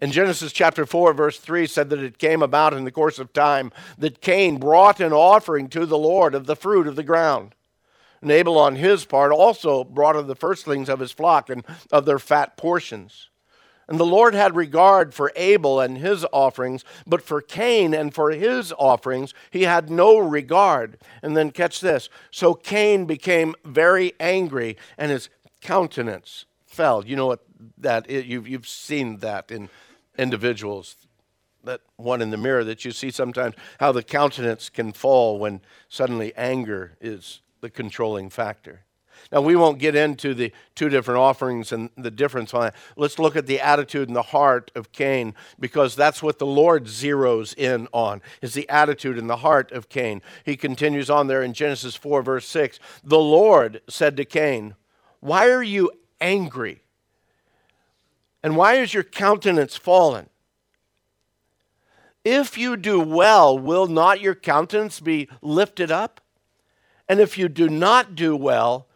In 0.00 0.12
Genesis 0.12 0.52
chapter 0.52 0.84
4, 0.84 1.12
verse 1.14 1.38
3 1.38 1.66
said 1.66 1.90
that 1.90 2.00
it 2.00 2.18
came 2.18 2.42
about 2.42 2.74
in 2.74 2.84
the 2.84 2.90
course 2.90 3.18
of 3.18 3.32
time 3.32 3.72
that 3.96 4.20
Cain 4.20 4.58
brought 4.58 5.00
an 5.00 5.12
offering 5.12 5.68
to 5.68 5.86
the 5.86 5.98
Lord 5.98 6.34
of 6.34 6.46
the 6.46 6.56
fruit 6.56 6.86
of 6.86 6.96
the 6.96 7.02
ground. 7.02 7.54
And 8.22 8.30
Abel, 8.30 8.58
on 8.58 8.76
his 8.76 9.04
part, 9.04 9.32
also 9.32 9.84
brought 9.84 10.16
of 10.16 10.26
the 10.26 10.36
firstlings 10.36 10.88
of 10.88 11.00
his 11.00 11.12
flock 11.12 11.50
and 11.50 11.64
of 11.92 12.06
their 12.06 12.18
fat 12.18 12.56
portions. 12.56 13.28
And 13.88 14.00
the 14.00 14.06
Lord 14.06 14.34
had 14.34 14.56
regard 14.56 15.14
for 15.14 15.32
Abel 15.36 15.80
and 15.80 15.98
his 15.98 16.26
offerings, 16.32 16.84
but 17.06 17.22
for 17.22 17.40
Cain 17.40 17.94
and 17.94 18.12
for 18.12 18.32
his 18.32 18.72
offerings 18.76 19.32
he 19.50 19.62
had 19.62 19.90
no 19.90 20.18
regard. 20.18 20.98
And 21.22 21.36
then 21.36 21.52
catch 21.52 21.80
this. 21.80 22.08
So 22.32 22.54
Cain 22.54 23.04
became 23.04 23.54
very 23.64 24.14
angry, 24.18 24.76
and 24.98 25.12
his 25.12 25.28
countenance 25.60 26.46
fell. 26.66 27.06
You 27.06 27.14
know 27.16 27.26
what 27.26 27.44
that 27.78 28.10
is? 28.10 28.26
You've, 28.26 28.48
you've 28.48 28.68
seen 28.68 29.18
that 29.18 29.50
in 29.52 29.68
individuals. 30.18 30.96
That 31.62 31.80
one 31.96 32.22
in 32.22 32.30
the 32.30 32.36
mirror 32.36 32.64
that 32.64 32.84
you 32.84 32.92
see 32.92 33.10
sometimes, 33.10 33.54
how 33.80 33.92
the 33.92 34.02
countenance 34.02 34.68
can 34.68 34.92
fall 34.92 35.38
when 35.38 35.60
suddenly 35.88 36.32
anger 36.36 36.96
is 37.00 37.40
the 37.60 37.70
controlling 37.70 38.30
factor. 38.30 38.86
Now, 39.32 39.40
we 39.40 39.56
won't 39.56 39.78
get 39.78 39.96
into 39.96 40.34
the 40.34 40.52
two 40.74 40.88
different 40.88 41.18
offerings 41.18 41.72
and 41.72 41.90
the 41.96 42.10
difference 42.10 42.54
on 42.54 42.62
that. 42.62 42.74
Let's 42.96 43.18
look 43.18 43.34
at 43.34 43.46
the 43.46 43.60
attitude 43.60 44.08
and 44.08 44.16
the 44.16 44.22
heart 44.22 44.70
of 44.74 44.92
Cain 44.92 45.34
because 45.58 45.96
that's 45.96 46.22
what 46.22 46.38
the 46.38 46.46
Lord 46.46 46.84
zeroes 46.84 47.56
in 47.56 47.88
on, 47.92 48.22
is 48.40 48.54
the 48.54 48.68
attitude 48.68 49.18
and 49.18 49.28
the 49.28 49.38
heart 49.38 49.72
of 49.72 49.88
Cain. 49.88 50.22
He 50.44 50.56
continues 50.56 51.10
on 51.10 51.26
there 51.26 51.42
in 51.42 51.54
Genesis 51.54 51.96
4, 51.96 52.22
verse 52.22 52.46
6. 52.46 52.78
The 53.02 53.18
Lord 53.18 53.80
said 53.88 54.16
to 54.16 54.24
Cain, 54.24 54.74
Why 55.20 55.50
are 55.50 55.62
you 55.62 55.90
angry? 56.20 56.82
And 58.42 58.56
why 58.56 58.74
is 58.74 58.94
your 58.94 59.02
countenance 59.02 59.76
fallen? 59.76 60.28
If 62.24 62.58
you 62.58 62.76
do 62.76 63.00
well, 63.00 63.58
will 63.58 63.86
not 63.86 64.20
your 64.20 64.34
countenance 64.34 65.00
be 65.00 65.28
lifted 65.42 65.90
up? 65.90 66.20
And 67.08 67.20
if 67.20 67.38
you 67.38 67.48
do 67.48 67.68
not 67.68 68.14
do 68.14 68.36
well, 68.36 68.86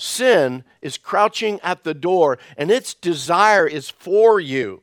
Sin 0.00 0.62
is 0.80 0.96
crouching 0.96 1.58
at 1.60 1.82
the 1.82 1.92
door, 1.92 2.38
and 2.56 2.70
its 2.70 2.94
desire 2.94 3.66
is 3.66 3.90
for 3.90 4.38
you, 4.38 4.82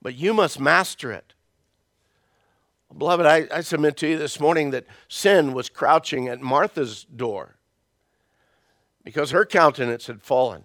but 0.00 0.14
you 0.14 0.32
must 0.32 0.60
master 0.60 1.10
it. 1.10 1.34
Beloved, 2.96 3.26
I, 3.26 3.48
I, 3.52 3.60
submit 3.62 3.96
to 3.96 4.06
you 4.06 4.16
this 4.16 4.38
morning 4.38 4.70
that 4.70 4.86
sin 5.08 5.52
was 5.52 5.68
crouching 5.68 6.28
at 6.28 6.40
Martha's 6.40 7.02
door 7.02 7.56
because 9.02 9.32
her 9.32 9.44
countenance 9.44 10.06
had 10.06 10.22
fallen. 10.22 10.62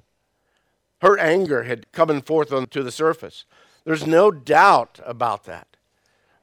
Her 1.01 1.17
anger 1.17 1.63
had 1.63 1.91
come 1.91 2.21
forth 2.21 2.53
onto 2.53 2.83
the 2.83 2.91
surface. 2.91 3.45
There's 3.83 4.05
no 4.05 4.29
doubt 4.29 4.99
about 5.03 5.45
that. 5.45 5.75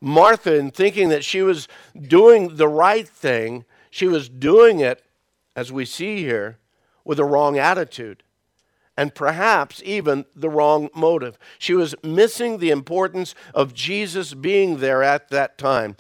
Martha, 0.01 0.57
in 0.57 0.73
thinking 0.73 1.09
that 1.11 1.25
she 1.25 1.43
was 1.43 1.69
doing 1.97 2.57
the 2.57 2.69
right 2.69 3.09
thing, 3.09 3.65
she 3.91 4.07
was 4.07 4.29
doing 4.29 4.81
it, 4.81 5.05
as 5.57 5.73
we 5.73 5.85
see 5.85 6.19
here, 6.19 6.59
with 7.05 7.19
a 7.19 7.25
wrong 7.25 7.59
attitude 7.59 8.23
and 8.99 9.15
perhaps 9.15 9.81
even 9.85 10.27
the 10.35 10.51
wrong 10.51 10.89
motive. 10.93 11.39
She 11.57 11.73
was 11.73 11.95
missing 12.03 12.59
the 12.59 12.71
importance 12.71 13.33
of 13.55 13.73
Jesus 13.73 14.35
being 14.35 14.79
there 14.79 15.05
at 15.05 15.29
that 15.29 15.57
time. 15.57 15.97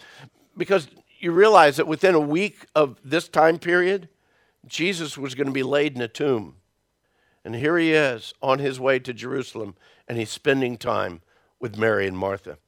Because 0.56 0.88
you 1.20 1.30
realize 1.30 1.76
that 1.76 1.86
within 1.86 2.16
a 2.16 2.20
week 2.20 2.66
of 2.74 2.98
this 3.04 3.28
time 3.28 3.60
period, 3.60 4.08
Jesus 4.66 5.16
was 5.16 5.36
going 5.36 5.46
to 5.46 5.52
be 5.52 5.62
laid 5.62 5.94
in 5.94 6.02
a 6.02 6.08
tomb. 6.08 6.56
And 7.44 7.54
here 7.54 7.78
he 7.78 7.92
is 7.92 8.34
on 8.42 8.58
his 8.58 8.80
way 8.80 8.98
to 8.98 9.14
Jerusalem, 9.14 9.76
and 10.08 10.18
he's 10.18 10.30
spending 10.30 10.76
time 10.76 11.22
with 11.60 11.78
Mary 11.78 12.08
and 12.08 12.18
Martha. 12.18 12.58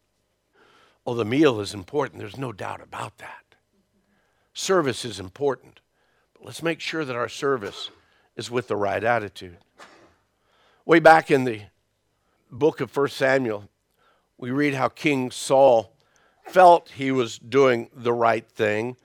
Oh, 1.04 1.14
the 1.14 1.24
meal 1.24 1.58
is 1.58 1.74
important. 1.74 2.20
There's 2.20 2.38
no 2.38 2.52
doubt 2.52 2.80
about 2.80 3.18
that. 3.18 3.49
Service 4.60 5.06
is 5.06 5.18
important. 5.18 5.80
But 6.34 6.44
let's 6.44 6.62
make 6.62 6.80
sure 6.80 7.02
that 7.06 7.16
our 7.16 7.30
service 7.30 7.88
is 8.36 8.50
with 8.50 8.68
the 8.68 8.76
right 8.76 9.02
attitude. 9.02 9.56
Way 10.84 10.98
back 10.98 11.30
in 11.30 11.44
the 11.44 11.62
book 12.50 12.82
of 12.82 12.94
1 12.94 13.08
Samuel, 13.08 13.70
we 14.36 14.50
read 14.50 14.74
how 14.74 14.90
King 14.90 15.30
Saul 15.30 15.96
felt 16.44 16.90
he 16.90 17.10
was 17.10 17.38
doing 17.38 17.88
the 17.94 18.12
right 18.12 18.46
thing, 18.46 18.98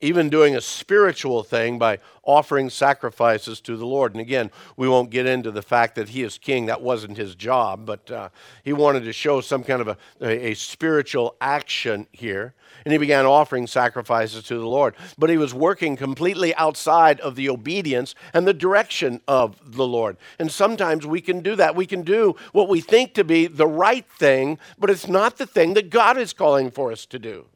even 0.00 0.28
doing 0.28 0.56
a 0.56 0.60
spiritual 0.60 1.42
thing 1.42 1.78
by 1.78 1.98
offering 2.22 2.70
sacrifices 2.70 3.60
to 3.62 3.76
the 3.76 3.86
Lord. 3.86 4.12
And 4.12 4.20
again, 4.20 4.50
we 4.76 4.88
won't 4.88 5.10
get 5.10 5.26
into 5.26 5.50
the 5.50 5.62
fact 5.62 5.94
that 5.94 6.10
he 6.10 6.22
is 6.22 6.38
king. 6.38 6.66
That 6.66 6.82
wasn't 6.82 7.16
his 7.16 7.34
job, 7.34 7.86
but 7.86 8.10
uh, 8.10 8.28
he 8.64 8.72
wanted 8.72 9.04
to 9.04 9.12
show 9.12 9.40
some 9.40 9.62
kind 9.62 9.80
of 9.80 9.88
a, 9.88 9.96
a, 10.20 10.50
a 10.50 10.54
spiritual 10.54 11.36
action 11.40 12.06
here 12.12 12.54
and 12.86 12.92
he 12.92 12.98
began 12.98 13.26
offering 13.26 13.66
sacrifices 13.66 14.44
to 14.44 14.58
the 14.58 14.66
Lord. 14.66 14.94
But 15.18 15.28
he 15.28 15.36
was 15.36 15.52
working 15.52 15.96
completely 15.96 16.54
outside 16.54 17.18
of 17.20 17.34
the 17.34 17.48
obedience 17.48 18.14
and 18.32 18.46
the 18.46 18.54
direction 18.54 19.20
of 19.26 19.72
the 19.72 19.86
Lord. 19.86 20.16
And 20.38 20.52
sometimes 20.52 21.04
we 21.04 21.20
can 21.20 21.40
do 21.40 21.56
that. 21.56 21.74
We 21.74 21.86
can 21.86 22.02
do 22.02 22.36
what 22.52 22.68
we 22.68 22.80
think 22.80 23.14
to 23.14 23.24
be 23.24 23.48
the 23.48 23.66
right 23.66 24.06
thing, 24.08 24.58
but 24.78 24.88
it's 24.88 25.08
not 25.08 25.36
the 25.36 25.46
thing 25.46 25.74
that 25.74 25.90
God 25.90 26.16
is 26.16 26.32
calling 26.32 26.70
for 26.70 26.92
us 26.92 27.06
to 27.06 27.18
do. 27.18 27.46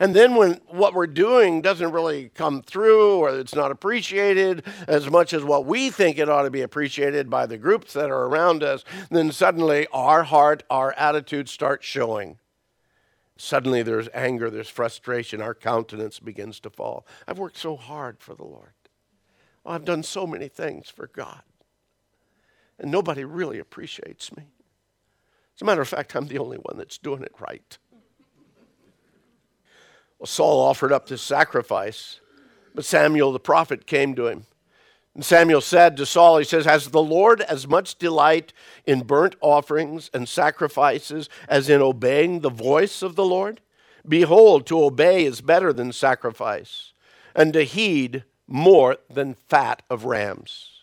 And 0.00 0.16
then 0.16 0.34
when 0.34 0.54
what 0.68 0.94
we're 0.94 1.06
doing 1.06 1.60
doesn't 1.60 1.92
really 1.92 2.30
come 2.30 2.62
through 2.62 3.18
or 3.18 3.38
it's 3.38 3.54
not 3.54 3.70
appreciated 3.70 4.64
as 4.88 5.10
much 5.10 5.34
as 5.34 5.44
what 5.44 5.66
we 5.66 5.90
think 5.90 6.18
it 6.18 6.30
ought 6.30 6.44
to 6.44 6.50
be 6.50 6.62
appreciated 6.62 7.28
by 7.28 7.44
the 7.44 7.58
groups 7.58 7.92
that 7.92 8.10
are 8.10 8.24
around 8.24 8.62
us, 8.62 8.82
then 9.10 9.30
suddenly 9.30 9.86
our 9.92 10.22
heart, 10.22 10.62
our 10.70 10.92
attitude 10.94 11.50
starts 11.50 11.86
showing. 11.86 12.38
Suddenly 13.36 13.82
there's 13.82 14.08
anger, 14.14 14.48
there's 14.48 14.70
frustration, 14.70 15.42
our 15.42 15.54
countenance 15.54 16.18
begins 16.18 16.60
to 16.60 16.70
fall. 16.70 17.06
I've 17.28 17.38
worked 17.38 17.58
so 17.58 17.76
hard 17.76 18.20
for 18.20 18.34
the 18.34 18.44
Lord. 18.44 18.72
Oh, 19.66 19.72
I've 19.72 19.84
done 19.84 20.02
so 20.02 20.26
many 20.26 20.48
things 20.48 20.88
for 20.88 21.08
God. 21.08 21.42
And 22.78 22.90
nobody 22.90 23.24
really 23.24 23.58
appreciates 23.58 24.34
me. 24.34 24.44
As 25.56 25.60
a 25.60 25.66
matter 25.66 25.82
of 25.82 25.88
fact, 25.88 26.16
I'm 26.16 26.26
the 26.26 26.38
only 26.38 26.56
one 26.56 26.78
that's 26.78 26.96
doing 26.96 27.22
it 27.22 27.34
right. 27.38 27.76
Well, 30.20 30.28
Saul 30.28 30.60
offered 30.60 30.92
up 30.92 31.08
this 31.08 31.22
sacrifice, 31.22 32.20
but 32.74 32.84
Samuel 32.84 33.32
the 33.32 33.40
prophet 33.40 33.86
came 33.86 34.14
to 34.14 34.28
him 34.28 34.46
and 35.14 35.24
Samuel 35.24 35.60
said 35.60 35.96
to 35.96 36.06
Saul, 36.06 36.38
he 36.38 36.44
says, 36.44 36.64
Has 36.64 36.88
the 36.88 37.02
Lord 37.02 37.40
as 37.42 37.66
much 37.66 37.96
delight 37.96 38.52
in 38.86 39.02
burnt 39.02 39.34
offerings 39.40 40.08
and 40.14 40.28
sacrifices 40.28 41.28
as 41.48 41.68
in 41.68 41.82
obeying 41.82 42.40
the 42.40 42.50
voice 42.50 43.02
of 43.02 43.16
the 43.16 43.24
Lord? 43.24 43.60
Behold, 44.08 44.66
to 44.66 44.82
obey 44.82 45.24
is 45.24 45.40
better 45.40 45.72
than 45.72 45.92
sacrifice, 45.92 46.92
and 47.34 47.52
to 47.52 47.64
heed 47.64 48.24
more 48.46 48.96
than 49.10 49.34
fat 49.34 49.82
of 49.90 50.04
rams. 50.04 50.79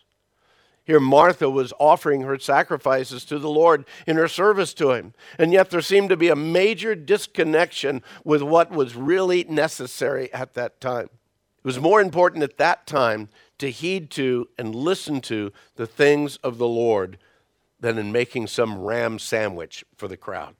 Here, 0.87 1.01
Martha 1.01 1.49
was 1.49 1.73
offering 1.79 2.21
her 2.21 2.39
sacrifices 2.39 3.25
to 3.25 3.37
the 3.39 3.49
Lord 3.49 3.85
in 4.07 4.15
her 4.15 4.29
service 4.29 4.73
to 4.75 4.91
Him. 4.91 5.13
And 5.37 5.51
yet, 5.51 5.69
there 5.69 5.81
seemed 5.81 6.07
to 6.07 6.15
be 6.15 6.29
a 6.29 6.35
major 6.35 6.95
disconnection 6.95 8.01
with 8.23 8.41
what 8.41 8.71
was 8.71 8.95
really 8.95 9.43
necessary 9.43 10.31
at 10.31 10.53
that 10.53 10.79
time. 10.79 11.09
It 11.57 11.65
was 11.65 11.77
more 11.77 11.99
important 11.99 12.41
at 12.41 12.57
that 12.59 12.87
time 12.87 13.27
to 13.57 13.69
heed 13.69 14.09
to 14.11 14.47
and 14.57 14.73
listen 14.73 15.19
to 15.21 15.51
the 15.75 15.87
things 15.87 16.37
of 16.37 16.57
the 16.57 16.69
Lord 16.69 17.17
than 17.81 17.97
in 17.97 18.13
making 18.13 18.47
some 18.47 18.79
ram 18.79 19.19
sandwich 19.19 19.83
for 19.97 20.07
the 20.07 20.15
crowd. 20.15 20.55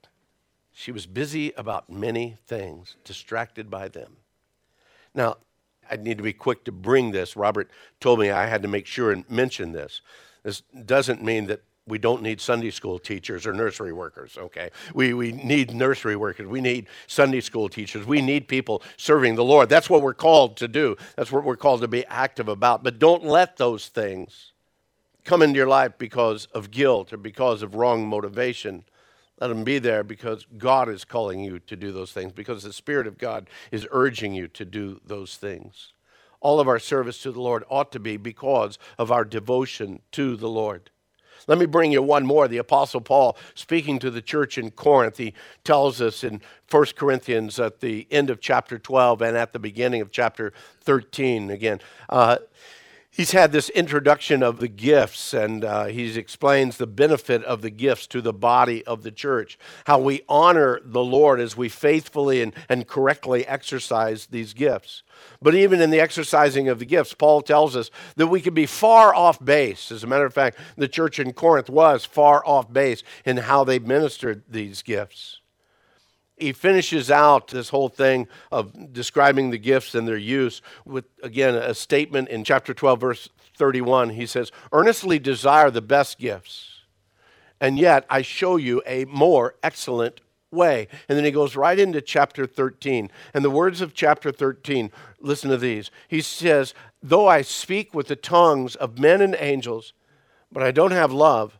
She 0.74 0.92
was 0.92 1.06
busy 1.06 1.52
about 1.56 1.88
many 1.88 2.36
things, 2.46 2.96
distracted 3.02 3.70
by 3.70 3.88
them. 3.88 4.18
Now, 5.14 5.38
I 5.90 5.96
need 5.96 6.18
to 6.18 6.22
be 6.22 6.32
quick 6.32 6.64
to 6.64 6.72
bring 6.72 7.10
this. 7.10 7.36
Robert 7.36 7.70
told 8.00 8.20
me 8.20 8.30
I 8.30 8.46
had 8.46 8.62
to 8.62 8.68
make 8.68 8.86
sure 8.86 9.12
and 9.12 9.28
mention 9.30 9.72
this. 9.72 10.00
This 10.42 10.62
doesn't 10.84 11.22
mean 11.22 11.46
that 11.46 11.62
we 11.88 11.98
don't 11.98 12.22
need 12.22 12.40
Sunday 12.40 12.70
school 12.70 12.98
teachers 12.98 13.46
or 13.46 13.52
nursery 13.52 13.92
workers, 13.92 14.36
okay? 14.38 14.70
We, 14.94 15.14
we 15.14 15.32
need 15.32 15.74
nursery 15.74 16.16
workers. 16.16 16.46
We 16.46 16.60
need 16.60 16.86
Sunday 17.06 17.40
school 17.40 17.68
teachers. 17.68 18.06
We 18.06 18.20
need 18.20 18.46
people 18.46 18.82
serving 18.96 19.34
the 19.34 19.44
Lord. 19.44 19.68
That's 19.68 19.88
what 19.88 20.02
we're 20.02 20.14
called 20.14 20.58
to 20.58 20.68
do. 20.68 20.96
That's 21.16 21.32
what 21.32 21.44
we're 21.44 21.56
called 21.56 21.80
to 21.80 21.88
be 21.88 22.04
active 22.06 22.48
about. 22.48 22.84
But 22.84 22.98
don't 22.98 23.24
let 23.24 23.56
those 23.56 23.88
things 23.88 24.52
come 25.24 25.42
into 25.42 25.56
your 25.56 25.68
life 25.68 25.92
because 25.98 26.46
of 26.52 26.70
guilt 26.70 27.12
or 27.12 27.16
because 27.16 27.62
of 27.62 27.74
wrong 27.74 28.06
motivation. 28.06 28.84
Let 29.40 29.48
them 29.48 29.64
be 29.64 29.78
there 29.78 30.02
because 30.02 30.46
God 30.56 30.88
is 30.88 31.04
calling 31.04 31.40
you 31.40 31.60
to 31.60 31.76
do 31.76 31.92
those 31.92 32.12
things, 32.12 32.32
because 32.32 32.62
the 32.62 32.72
Spirit 32.72 33.06
of 33.06 33.18
God 33.18 33.48
is 33.70 33.86
urging 33.90 34.34
you 34.34 34.48
to 34.48 34.64
do 34.64 35.00
those 35.06 35.36
things. 35.36 35.92
All 36.40 36.60
of 36.60 36.68
our 36.68 36.78
service 36.78 37.22
to 37.22 37.32
the 37.32 37.40
Lord 37.40 37.64
ought 37.68 37.92
to 37.92 38.00
be 38.00 38.16
because 38.16 38.78
of 38.98 39.10
our 39.12 39.24
devotion 39.24 40.00
to 40.12 40.36
the 40.36 40.48
Lord. 40.48 40.90
Let 41.46 41.58
me 41.58 41.66
bring 41.66 41.92
you 41.92 42.02
one 42.02 42.26
more. 42.26 42.48
The 42.48 42.58
Apostle 42.58 43.00
Paul, 43.00 43.36
speaking 43.54 43.98
to 44.00 44.10
the 44.10 44.20
church 44.20 44.58
in 44.58 44.70
Corinth, 44.70 45.16
he 45.16 45.34
tells 45.64 46.00
us 46.00 46.24
in 46.24 46.40
1 46.70 46.84
Corinthians 46.96 47.58
at 47.58 47.80
the 47.80 48.06
end 48.10 48.28
of 48.28 48.40
chapter 48.40 48.78
12 48.78 49.22
and 49.22 49.36
at 49.36 49.52
the 49.52 49.58
beginning 49.58 50.00
of 50.00 50.10
chapter 50.10 50.52
13 50.82 51.50
again. 51.50 51.80
Uh, 52.08 52.38
he's 53.18 53.32
had 53.32 53.50
this 53.50 53.68
introduction 53.70 54.44
of 54.44 54.60
the 54.60 54.68
gifts 54.68 55.34
and 55.34 55.64
uh, 55.64 55.86
he 55.86 56.16
explains 56.16 56.76
the 56.76 56.86
benefit 56.86 57.42
of 57.42 57.62
the 57.62 57.68
gifts 57.68 58.06
to 58.06 58.22
the 58.22 58.32
body 58.32 58.86
of 58.86 59.02
the 59.02 59.10
church 59.10 59.58
how 59.86 59.98
we 59.98 60.22
honor 60.28 60.80
the 60.84 61.02
lord 61.02 61.40
as 61.40 61.56
we 61.56 61.68
faithfully 61.68 62.40
and, 62.40 62.54
and 62.68 62.86
correctly 62.86 63.44
exercise 63.46 64.26
these 64.26 64.54
gifts. 64.54 65.02
But 65.42 65.56
even 65.56 65.80
in 65.80 65.90
the 65.90 66.00
exercising 66.00 66.68
of 66.68 66.78
the 66.78 66.86
gifts 66.86 67.12
paul 67.12 67.42
tells 67.42 67.74
us 67.76 67.90
that 68.16 68.28
we 68.28 68.40
can 68.40 68.54
be 68.54 68.66
far 68.66 69.14
off 69.14 69.44
base. 69.44 69.90
As 69.90 70.04
a 70.04 70.06
matter 70.06 70.24
of 70.24 70.32
fact 70.32 70.58
the 70.76 70.88
church 70.88 71.18
in 71.18 71.32
corinth 71.32 71.68
was 71.68 72.04
far 72.04 72.46
off 72.46 72.72
base 72.72 73.02
in 73.24 73.38
how 73.38 73.64
they 73.64 73.80
ministered 73.80 74.44
these 74.48 74.80
gifts 74.82 75.40
he 76.40 76.52
finishes 76.52 77.10
out 77.10 77.48
this 77.48 77.68
whole 77.68 77.88
thing 77.88 78.28
of 78.50 78.92
describing 78.92 79.50
the 79.50 79.58
gifts 79.58 79.94
and 79.94 80.06
their 80.06 80.16
use 80.16 80.62
with, 80.84 81.04
again, 81.22 81.54
a 81.54 81.74
statement 81.74 82.28
in 82.28 82.44
chapter 82.44 82.72
12, 82.74 83.00
verse 83.00 83.28
31. 83.56 84.10
He 84.10 84.26
says, 84.26 84.52
Earnestly 84.72 85.18
desire 85.18 85.70
the 85.70 85.82
best 85.82 86.18
gifts, 86.18 86.82
and 87.60 87.78
yet 87.78 88.06
I 88.08 88.22
show 88.22 88.56
you 88.56 88.82
a 88.86 89.04
more 89.06 89.54
excellent 89.62 90.20
way. 90.50 90.88
And 91.08 91.16
then 91.16 91.24
he 91.24 91.30
goes 91.30 91.56
right 91.56 91.78
into 91.78 92.00
chapter 92.00 92.46
13. 92.46 93.10
And 93.34 93.44
the 93.44 93.50
words 93.50 93.80
of 93.80 93.94
chapter 93.94 94.32
13, 94.32 94.90
listen 95.20 95.50
to 95.50 95.56
these. 95.56 95.90
He 96.06 96.20
says, 96.20 96.74
Though 97.02 97.28
I 97.28 97.42
speak 97.42 97.94
with 97.94 98.08
the 98.08 98.16
tongues 98.16 98.74
of 98.76 98.98
men 98.98 99.20
and 99.20 99.36
angels, 99.38 99.92
but 100.50 100.62
I 100.62 100.70
don't 100.70 100.92
have 100.92 101.12
love, 101.12 101.58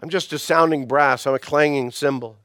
I'm 0.00 0.10
just 0.10 0.32
a 0.32 0.38
sounding 0.38 0.86
brass, 0.86 1.26
I'm 1.26 1.34
a 1.34 1.38
clanging 1.38 1.90
cymbal. 1.92 2.38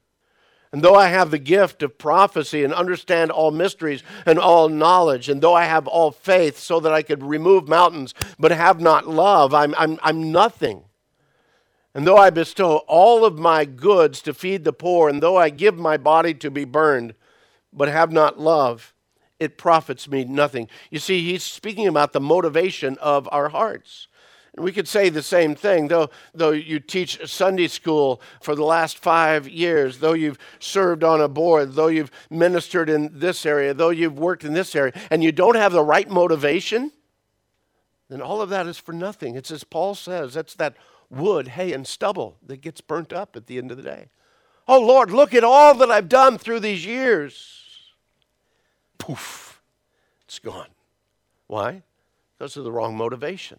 And 0.72 0.82
though 0.82 0.94
I 0.94 1.08
have 1.08 1.30
the 1.30 1.38
gift 1.38 1.82
of 1.82 1.96
prophecy 1.96 2.62
and 2.62 2.74
understand 2.74 3.30
all 3.30 3.50
mysteries 3.50 4.02
and 4.26 4.38
all 4.38 4.68
knowledge, 4.68 5.28
and 5.28 5.40
though 5.40 5.54
I 5.54 5.64
have 5.64 5.86
all 5.86 6.10
faith 6.10 6.58
so 6.58 6.78
that 6.80 6.92
I 6.92 7.02
could 7.02 7.22
remove 7.22 7.68
mountains, 7.68 8.12
but 8.38 8.50
have 8.50 8.80
not 8.80 9.08
love, 9.08 9.54
I'm, 9.54 9.74
I'm, 9.78 9.98
I'm 10.02 10.30
nothing. 10.30 10.84
And 11.94 12.06
though 12.06 12.18
I 12.18 12.30
bestow 12.30 12.78
all 12.86 13.24
of 13.24 13.38
my 13.38 13.64
goods 13.64 14.20
to 14.22 14.34
feed 14.34 14.64
the 14.64 14.72
poor, 14.72 15.08
and 15.08 15.22
though 15.22 15.36
I 15.36 15.48
give 15.48 15.78
my 15.78 15.96
body 15.96 16.34
to 16.34 16.50
be 16.50 16.64
burned, 16.64 17.14
but 17.72 17.88
have 17.88 18.12
not 18.12 18.38
love, 18.38 18.94
it 19.40 19.56
profits 19.56 20.08
me 20.08 20.24
nothing. 20.24 20.68
You 20.90 20.98
see, 20.98 21.22
he's 21.22 21.44
speaking 21.44 21.86
about 21.86 22.12
the 22.12 22.20
motivation 22.20 22.98
of 22.98 23.28
our 23.32 23.48
hearts. 23.48 24.08
We 24.56 24.72
could 24.72 24.88
say 24.88 25.08
the 25.08 25.22
same 25.22 25.54
thing, 25.54 25.88
though, 25.88 26.10
though 26.34 26.50
you 26.50 26.80
teach 26.80 27.28
Sunday 27.28 27.68
school 27.68 28.20
for 28.40 28.54
the 28.54 28.64
last 28.64 28.98
five 28.98 29.48
years, 29.48 29.98
though 29.98 30.14
you've 30.14 30.38
served 30.58 31.04
on 31.04 31.20
a 31.20 31.28
board, 31.28 31.74
though 31.74 31.88
you've 31.88 32.10
ministered 32.30 32.88
in 32.88 33.10
this 33.12 33.44
area, 33.44 33.74
though 33.74 33.90
you've 33.90 34.18
worked 34.18 34.44
in 34.44 34.54
this 34.54 34.74
area, 34.74 34.92
and 35.10 35.22
you 35.22 35.32
don't 35.32 35.56
have 35.56 35.72
the 35.72 35.84
right 35.84 36.08
motivation, 36.08 36.90
then 38.08 38.22
all 38.22 38.40
of 38.40 38.48
that 38.48 38.66
is 38.66 38.78
for 38.78 38.92
nothing. 38.92 39.36
It's 39.36 39.50
as 39.50 39.64
Paul 39.64 39.94
says, 39.94 40.34
that's 40.34 40.54
that 40.54 40.74
wood, 41.10 41.48
hay, 41.48 41.72
and 41.72 41.86
stubble 41.86 42.38
that 42.46 42.60
gets 42.60 42.80
burnt 42.80 43.12
up 43.12 43.36
at 43.36 43.46
the 43.46 43.58
end 43.58 43.70
of 43.70 43.76
the 43.76 43.82
day. 43.82 44.08
Oh 44.66 44.80
Lord, 44.80 45.10
look 45.10 45.34
at 45.34 45.44
all 45.44 45.74
that 45.74 45.90
I've 45.90 46.08
done 46.08 46.38
through 46.38 46.60
these 46.60 46.84
years. 46.84 47.64
Poof, 48.98 49.62
it's 50.24 50.38
gone. 50.38 50.68
Why? 51.46 51.82
Because 52.36 52.56
of 52.56 52.64
the 52.64 52.72
wrong 52.72 52.96
motivation. 52.96 53.58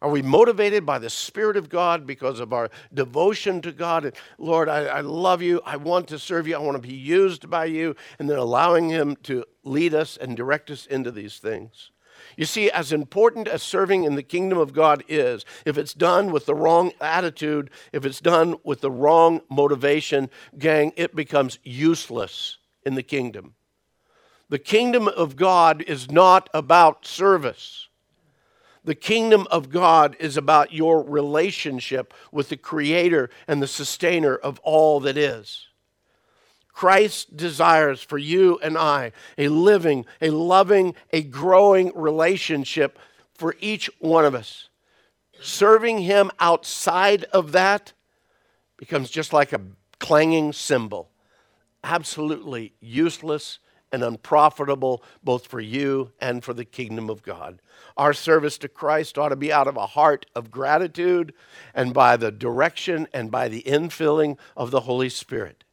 Are 0.00 0.10
we 0.10 0.22
motivated 0.22 0.86
by 0.86 1.00
the 1.00 1.10
Spirit 1.10 1.56
of 1.56 1.68
God 1.68 2.06
because 2.06 2.38
of 2.38 2.52
our 2.52 2.70
devotion 2.94 3.60
to 3.62 3.72
God? 3.72 4.14
Lord, 4.38 4.68
I, 4.68 4.84
I, 4.84 5.00
love 5.00 5.42
you. 5.42 5.60
I 5.64 5.76
want 5.76 6.06
to 6.08 6.20
serve 6.20 6.46
you. 6.46 6.54
I 6.54 6.60
want 6.60 6.80
to 6.80 6.88
be 6.88 6.94
used 6.94 7.50
by 7.50 7.64
you. 7.64 7.96
And 8.18 8.30
then 8.30 8.38
allowing 8.38 8.88
Him 8.88 9.16
to 9.24 9.44
lead 9.64 9.94
us 9.94 10.16
and 10.16 10.36
direct 10.36 10.70
us 10.70 10.86
into 10.86 11.10
these 11.10 11.38
things. 11.38 11.90
You 12.36 12.44
see, 12.44 12.70
as 12.70 12.92
important 12.92 13.48
as 13.48 13.62
serving 13.62 14.04
in 14.04 14.14
the 14.14 14.22
kingdom 14.22 14.58
of 14.58 14.72
God 14.72 15.02
is, 15.08 15.44
if 15.64 15.76
it's 15.76 15.94
done 15.94 16.30
with 16.30 16.46
the 16.46 16.54
wrong 16.54 16.92
attitude, 17.00 17.70
if 17.92 18.04
it's 18.04 18.20
done 18.20 18.56
with 18.62 18.80
the 18.80 18.90
wrong 18.90 19.40
motivation, 19.50 20.30
gang, 20.56 20.92
it 20.96 21.16
becomes 21.16 21.58
useless 21.64 22.58
in 22.84 22.94
the 22.94 23.02
kingdom. 23.02 23.54
The 24.48 24.58
kingdom 24.58 25.08
of 25.08 25.36
God 25.36 25.82
is 25.82 26.10
not 26.10 26.48
about 26.54 27.04
service. 27.04 27.87
The 28.88 28.94
kingdom 28.94 29.46
of 29.50 29.68
God 29.68 30.16
is 30.18 30.38
about 30.38 30.72
your 30.72 31.02
relationship 31.02 32.14
with 32.32 32.48
the 32.48 32.56
creator 32.56 33.28
and 33.46 33.60
the 33.60 33.66
sustainer 33.66 34.34
of 34.34 34.58
all 34.60 34.98
that 35.00 35.18
is. 35.18 35.66
Christ 36.72 37.36
desires 37.36 38.00
for 38.00 38.16
you 38.16 38.58
and 38.62 38.78
I 38.78 39.12
a 39.36 39.48
living, 39.48 40.06
a 40.22 40.30
loving, 40.30 40.94
a 41.12 41.22
growing 41.22 41.92
relationship 41.94 42.98
for 43.34 43.56
each 43.60 43.90
one 43.98 44.24
of 44.24 44.34
us. 44.34 44.70
Serving 45.38 45.98
Him 45.98 46.30
outside 46.40 47.24
of 47.24 47.52
that 47.52 47.92
becomes 48.78 49.10
just 49.10 49.34
like 49.34 49.52
a 49.52 49.60
clanging 49.98 50.54
cymbal, 50.54 51.10
absolutely 51.84 52.72
useless 52.80 53.58
and 53.92 54.02
unprofitable 54.02 55.02
both 55.22 55.46
for 55.46 55.60
you 55.60 56.12
and 56.20 56.44
for 56.44 56.52
the 56.52 56.64
kingdom 56.64 57.08
of 57.08 57.22
God. 57.22 57.60
Our 57.96 58.12
service 58.12 58.58
to 58.58 58.68
Christ 58.68 59.18
ought 59.18 59.30
to 59.30 59.36
be 59.36 59.52
out 59.52 59.66
of 59.66 59.76
a 59.76 59.86
heart 59.86 60.26
of 60.34 60.50
gratitude 60.50 61.32
and 61.74 61.94
by 61.94 62.16
the 62.16 62.30
direction 62.30 63.08
and 63.12 63.30
by 63.30 63.48
the 63.48 63.62
infilling 63.62 64.36
of 64.56 64.70
the 64.70 64.80
Holy 64.80 65.08
Spirit. 65.08 65.64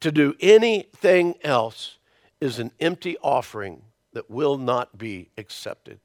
To 0.00 0.10
do 0.10 0.34
anything 0.40 1.36
else 1.42 1.98
is 2.40 2.58
an 2.58 2.72
empty 2.80 3.16
offering 3.22 3.82
that 4.12 4.30
will 4.30 4.58
not 4.58 4.98
be 4.98 5.28
accepted. 5.38 6.00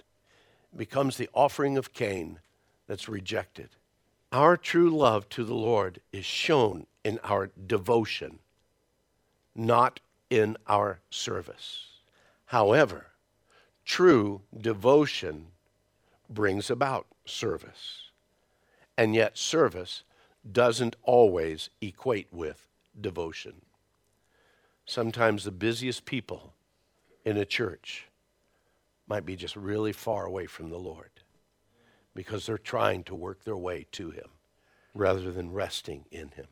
It 0.73 0.77
becomes 0.77 1.17
the 1.17 1.29
offering 1.33 1.77
of 1.77 1.93
Cain 1.93 2.39
that's 2.88 3.10
rejected. 3.10 3.69
Our 4.31 4.57
true 4.57 4.89
love 4.89 5.29
to 5.29 5.43
the 5.43 5.55
Lord 5.55 6.01
is 6.12 6.25
shown 6.25 6.86
in 7.03 7.19
our 7.23 7.49
devotion, 7.65 8.39
not 9.55 9.99
in 10.29 10.57
our 10.67 10.99
service. 11.09 11.85
However, 12.45 13.07
true 13.85 14.41
devotion 14.57 15.47
brings 16.29 16.69
about 16.69 17.07
service. 17.25 18.11
And 18.97 19.13
yet, 19.13 19.37
service 19.37 20.03
doesn't 20.49 20.95
always 21.03 21.69
equate 21.81 22.27
with 22.31 22.67
devotion. 22.99 23.61
Sometimes 24.85 25.43
the 25.43 25.51
busiest 25.51 26.05
people 26.05 26.53
in 27.25 27.37
a 27.37 27.45
church 27.45 28.07
might 29.07 29.25
be 29.25 29.35
just 29.35 29.55
really 29.55 29.91
far 29.91 30.25
away 30.25 30.45
from 30.45 30.69
the 30.69 30.77
Lord 30.77 31.11
because 32.15 32.45
they're 32.45 32.57
trying 32.57 33.03
to 33.03 33.15
work 33.15 33.43
their 33.43 33.57
way 33.57 33.85
to 33.91 34.09
Him 34.09 34.29
rather 34.93 35.31
than 35.31 35.51
resting 35.51 36.05
in 36.11 36.29
Him. 36.29 36.47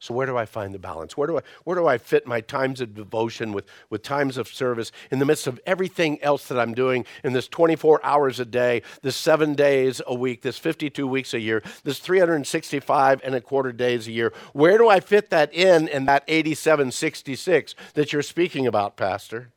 So 0.00 0.14
where 0.14 0.26
do 0.26 0.36
I 0.36 0.44
find 0.44 0.72
the 0.72 0.78
balance? 0.78 1.16
Where 1.16 1.26
do 1.26 1.38
I, 1.38 1.42
where 1.64 1.76
do 1.76 1.88
I 1.88 1.98
fit 1.98 2.24
my 2.24 2.40
times 2.40 2.80
of 2.80 2.94
devotion 2.94 3.52
with, 3.52 3.66
with 3.90 4.02
times 4.02 4.36
of 4.36 4.46
service 4.46 4.92
in 5.10 5.18
the 5.18 5.24
midst 5.24 5.48
of 5.48 5.58
everything 5.66 6.22
else 6.22 6.46
that 6.48 6.58
I'm 6.58 6.72
doing 6.72 7.04
in 7.24 7.32
this 7.32 7.48
24 7.48 8.04
hours 8.04 8.38
a 8.38 8.44
day, 8.44 8.82
this 9.02 9.16
seven 9.16 9.54
days 9.54 10.00
a 10.06 10.14
week, 10.14 10.42
this 10.42 10.56
52 10.56 11.04
weeks 11.06 11.34
a 11.34 11.40
year, 11.40 11.64
this 11.82 11.98
365 11.98 13.20
and 13.24 13.34
a 13.34 13.40
quarter 13.40 13.72
days 13.72 14.06
a 14.06 14.12
year? 14.12 14.32
Where 14.52 14.78
do 14.78 14.88
I 14.88 15.00
fit 15.00 15.30
that 15.30 15.52
in 15.52 15.88
in 15.88 16.04
that 16.04 16.22
8766 16.28 17.74
that 17.94 18.12
you're 18.12 18.22
speaking 18.22 18.68
about, 18.68 18.96
Pastor? 18.96 19.52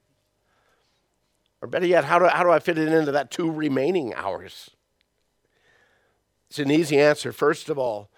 Or 1.62 1.68
better 1.68 1.86
yet, 1.86 2.06
how 2.06 2.18
do, 2.18 2.26
how 2.26 2.44
do 2.44 2.50
I 2.50 2.58
fit 2.58 2.80
it 2.80 2.92
into 2.92 3.12
that 3.12 3.30
two 3.30 3.52
remaining 3.52 4.16
hours? 4.16 4.72
It's 6.50 6.58
an 6.58 6.72
easy 6.72 7.00
answer. 7.00 7.32
First 7.32 7.70
of 7.70 7.78
all, 7.78 8.11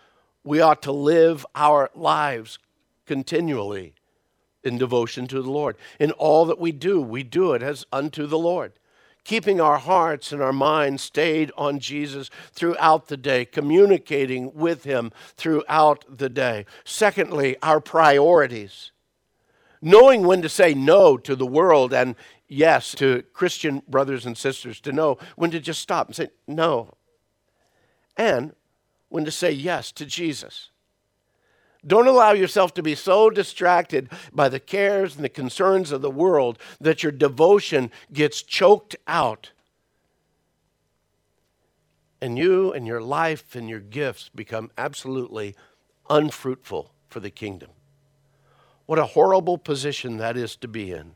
we 0.44 0.62
ought 0.62 0.82
to 0.84 0.92
live 0.92 1.46
our 1.56 1.90
lives 1.96 2.60
continually 3.06 3.94
in 4.64 4.78
devotion 4.78 5.28
to 5.28 5.42
the 5.42 5.52
Lord. 5.52 5.76
In 6.00 6.12
all 6.12 6.46
that 6.46 6.60
we 6.60 6.72
do, 6.72 7.02
we 7.02 7.24
do 7.24 7.54
it 7.54 7.62
as 7.62 7.86
unto 7.92 8.26
the 8.26 8.38
Lord. 8.38 8.74
Keeping 9.24 9.62
our 9.62 9.78
hearts 9.78 10.34
and 10.34 10.42
our 10.42 10.52
minds 10.52 11.02
stayed 11.02 11.52
on 11.58 11.80
Jesus 11.80 12.30
throughout 12.52 13.08
the 13.08 13.16
day, 13.16 13.46
communicating 13.46 14.54
with 14.54 14.84
Him 14.84 15.12
throughout 15.38 16.04
the 16.10 16.30
day. 16.30 16.66
Secondly, 16.84 17.56
our 17.62 17.80
priorities. 17.80 18.92
Knowing 19.82 20.26
when 20.26 20.42
to 20.42 20.50
say 20.50 20.74
no 20.74 21.18
to 21.18 21.36
the 21.36 21.46
world 21.46 21.94
and 21.94 22.16
yes 22.48 22.94
to 22.96 23.24
Christian 23.34 23.82
brothers 23.88 24.26
and 24.26 24.38
sisters, 24.38 24.82
to 24.82 24.92
know 24.92 25.18
when 25.36 25.52
to 25.52 25.60
just 25.60 25.82
stop 25.82 26.08
and 26.08 26.16
say 26.16 26.28
no. 26.48 26.94
And 28.18 28.54
when 29.14 29.26
to 29.26 29.30
say 29.30 29.52
yes 29.52 29.92
to 29.92 30.08
Jesus. 30.08 30.72
Don't 31.86 32.08
allow 32.08 32.32
yourself 32.32 32.74
to 32.74 32.82
be 32.82 32.96
so 32.96 33.30
distracted 33.30 34.10
by 34.34 34.50
the 34.50 34.60
cares 34.60 35.16
and 35.16 35.24
the 35.24 35.30
concerns 35.30 35.92
of 35.92 36.02
the 36.02 36.10
world 36.10 36.58
that 36.82 37.04
your 37.04 37.12
devotion 37.12 37.92
gets 38.12 38.42
choked 38.42 38.96
out. 39.06 39.52
And 42.24 42.40
you 42.40 42.74
and 42.74 42.88
your 42.88 43.02
life 43.02 43.54
and 43.54 43.70
your 43.70 43.82
gifts 43.82 44.32
become 44.34 44.72
absolutely 44.80 45.54
unfruitful 46.10 46.92
for 47.08 47.20
the 47.20 47.30
kingdom. 47.30 47.70
What 48.88 48.98
a 48.98 49.06
horrible 49.06 49.60
position 49.60 50.18
that 50.18 50.36
is 50.38 50.56
to 50.56 50.68
be 50.68 50.92
in. 50.92 51.12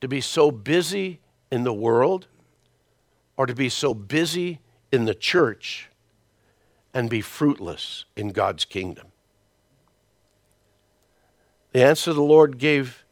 To 0.00 0.08
be 0.08 0.20
so 0.20 0.50
busy 0.50 1.20
in 1.52 1.62
the 1.62 1.72
world 1.72 2.26
or 3.36 3.46
to 3.46 3.54
be 3.54 3.68
so 3.68 3.94
busy 3.94 4.58
in 4.90 5.04
the 5.04 5.14
church 5.14 5.90
and 6.96 7.10
be 7.10 7.20
fruitless 7.20 8.06
in 8.16 8.30
God's 8.30 8.64
kingdom. 8.64 9.08
The 11.72 11.84
answer 11.84 12.14
the 12.14 12.22
Lord 12.22 12.56
gave 12.56 13.04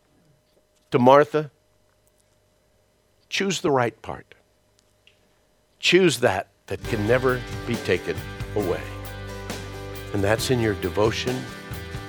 to 0.90 0.98
Martha 0.98 1.50
choose 3.28 3.60
the 3.60 3.70
right 3.70 4.00
part. 4.00 4.34
Choose 5.80 6.20
that 6.20 6.48
that 6.68 6.82
can 6.84 7.06
never 7.06 7.42
be 7.66 7.74
taken 7.74 8.16
away. 8.56 8.80
And 10.14 10.24
that's 10.24 10.50
in 10.50 10.60
your 10.60 10.74
devotion, 10.76 11.36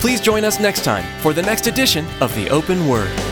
Please 0.00 0.20
join 0.20 0.44
us 0.44 0.60
next 0.60 0.84
time 0.84 1.04
for 1.20 1.32
the 1.32 1.42
next 1.42 1.66
edition 1.66 2.06
of 2.20 2.32
The 2.36 2.48
Open 2.50 2.86
Word. 2.86 3.27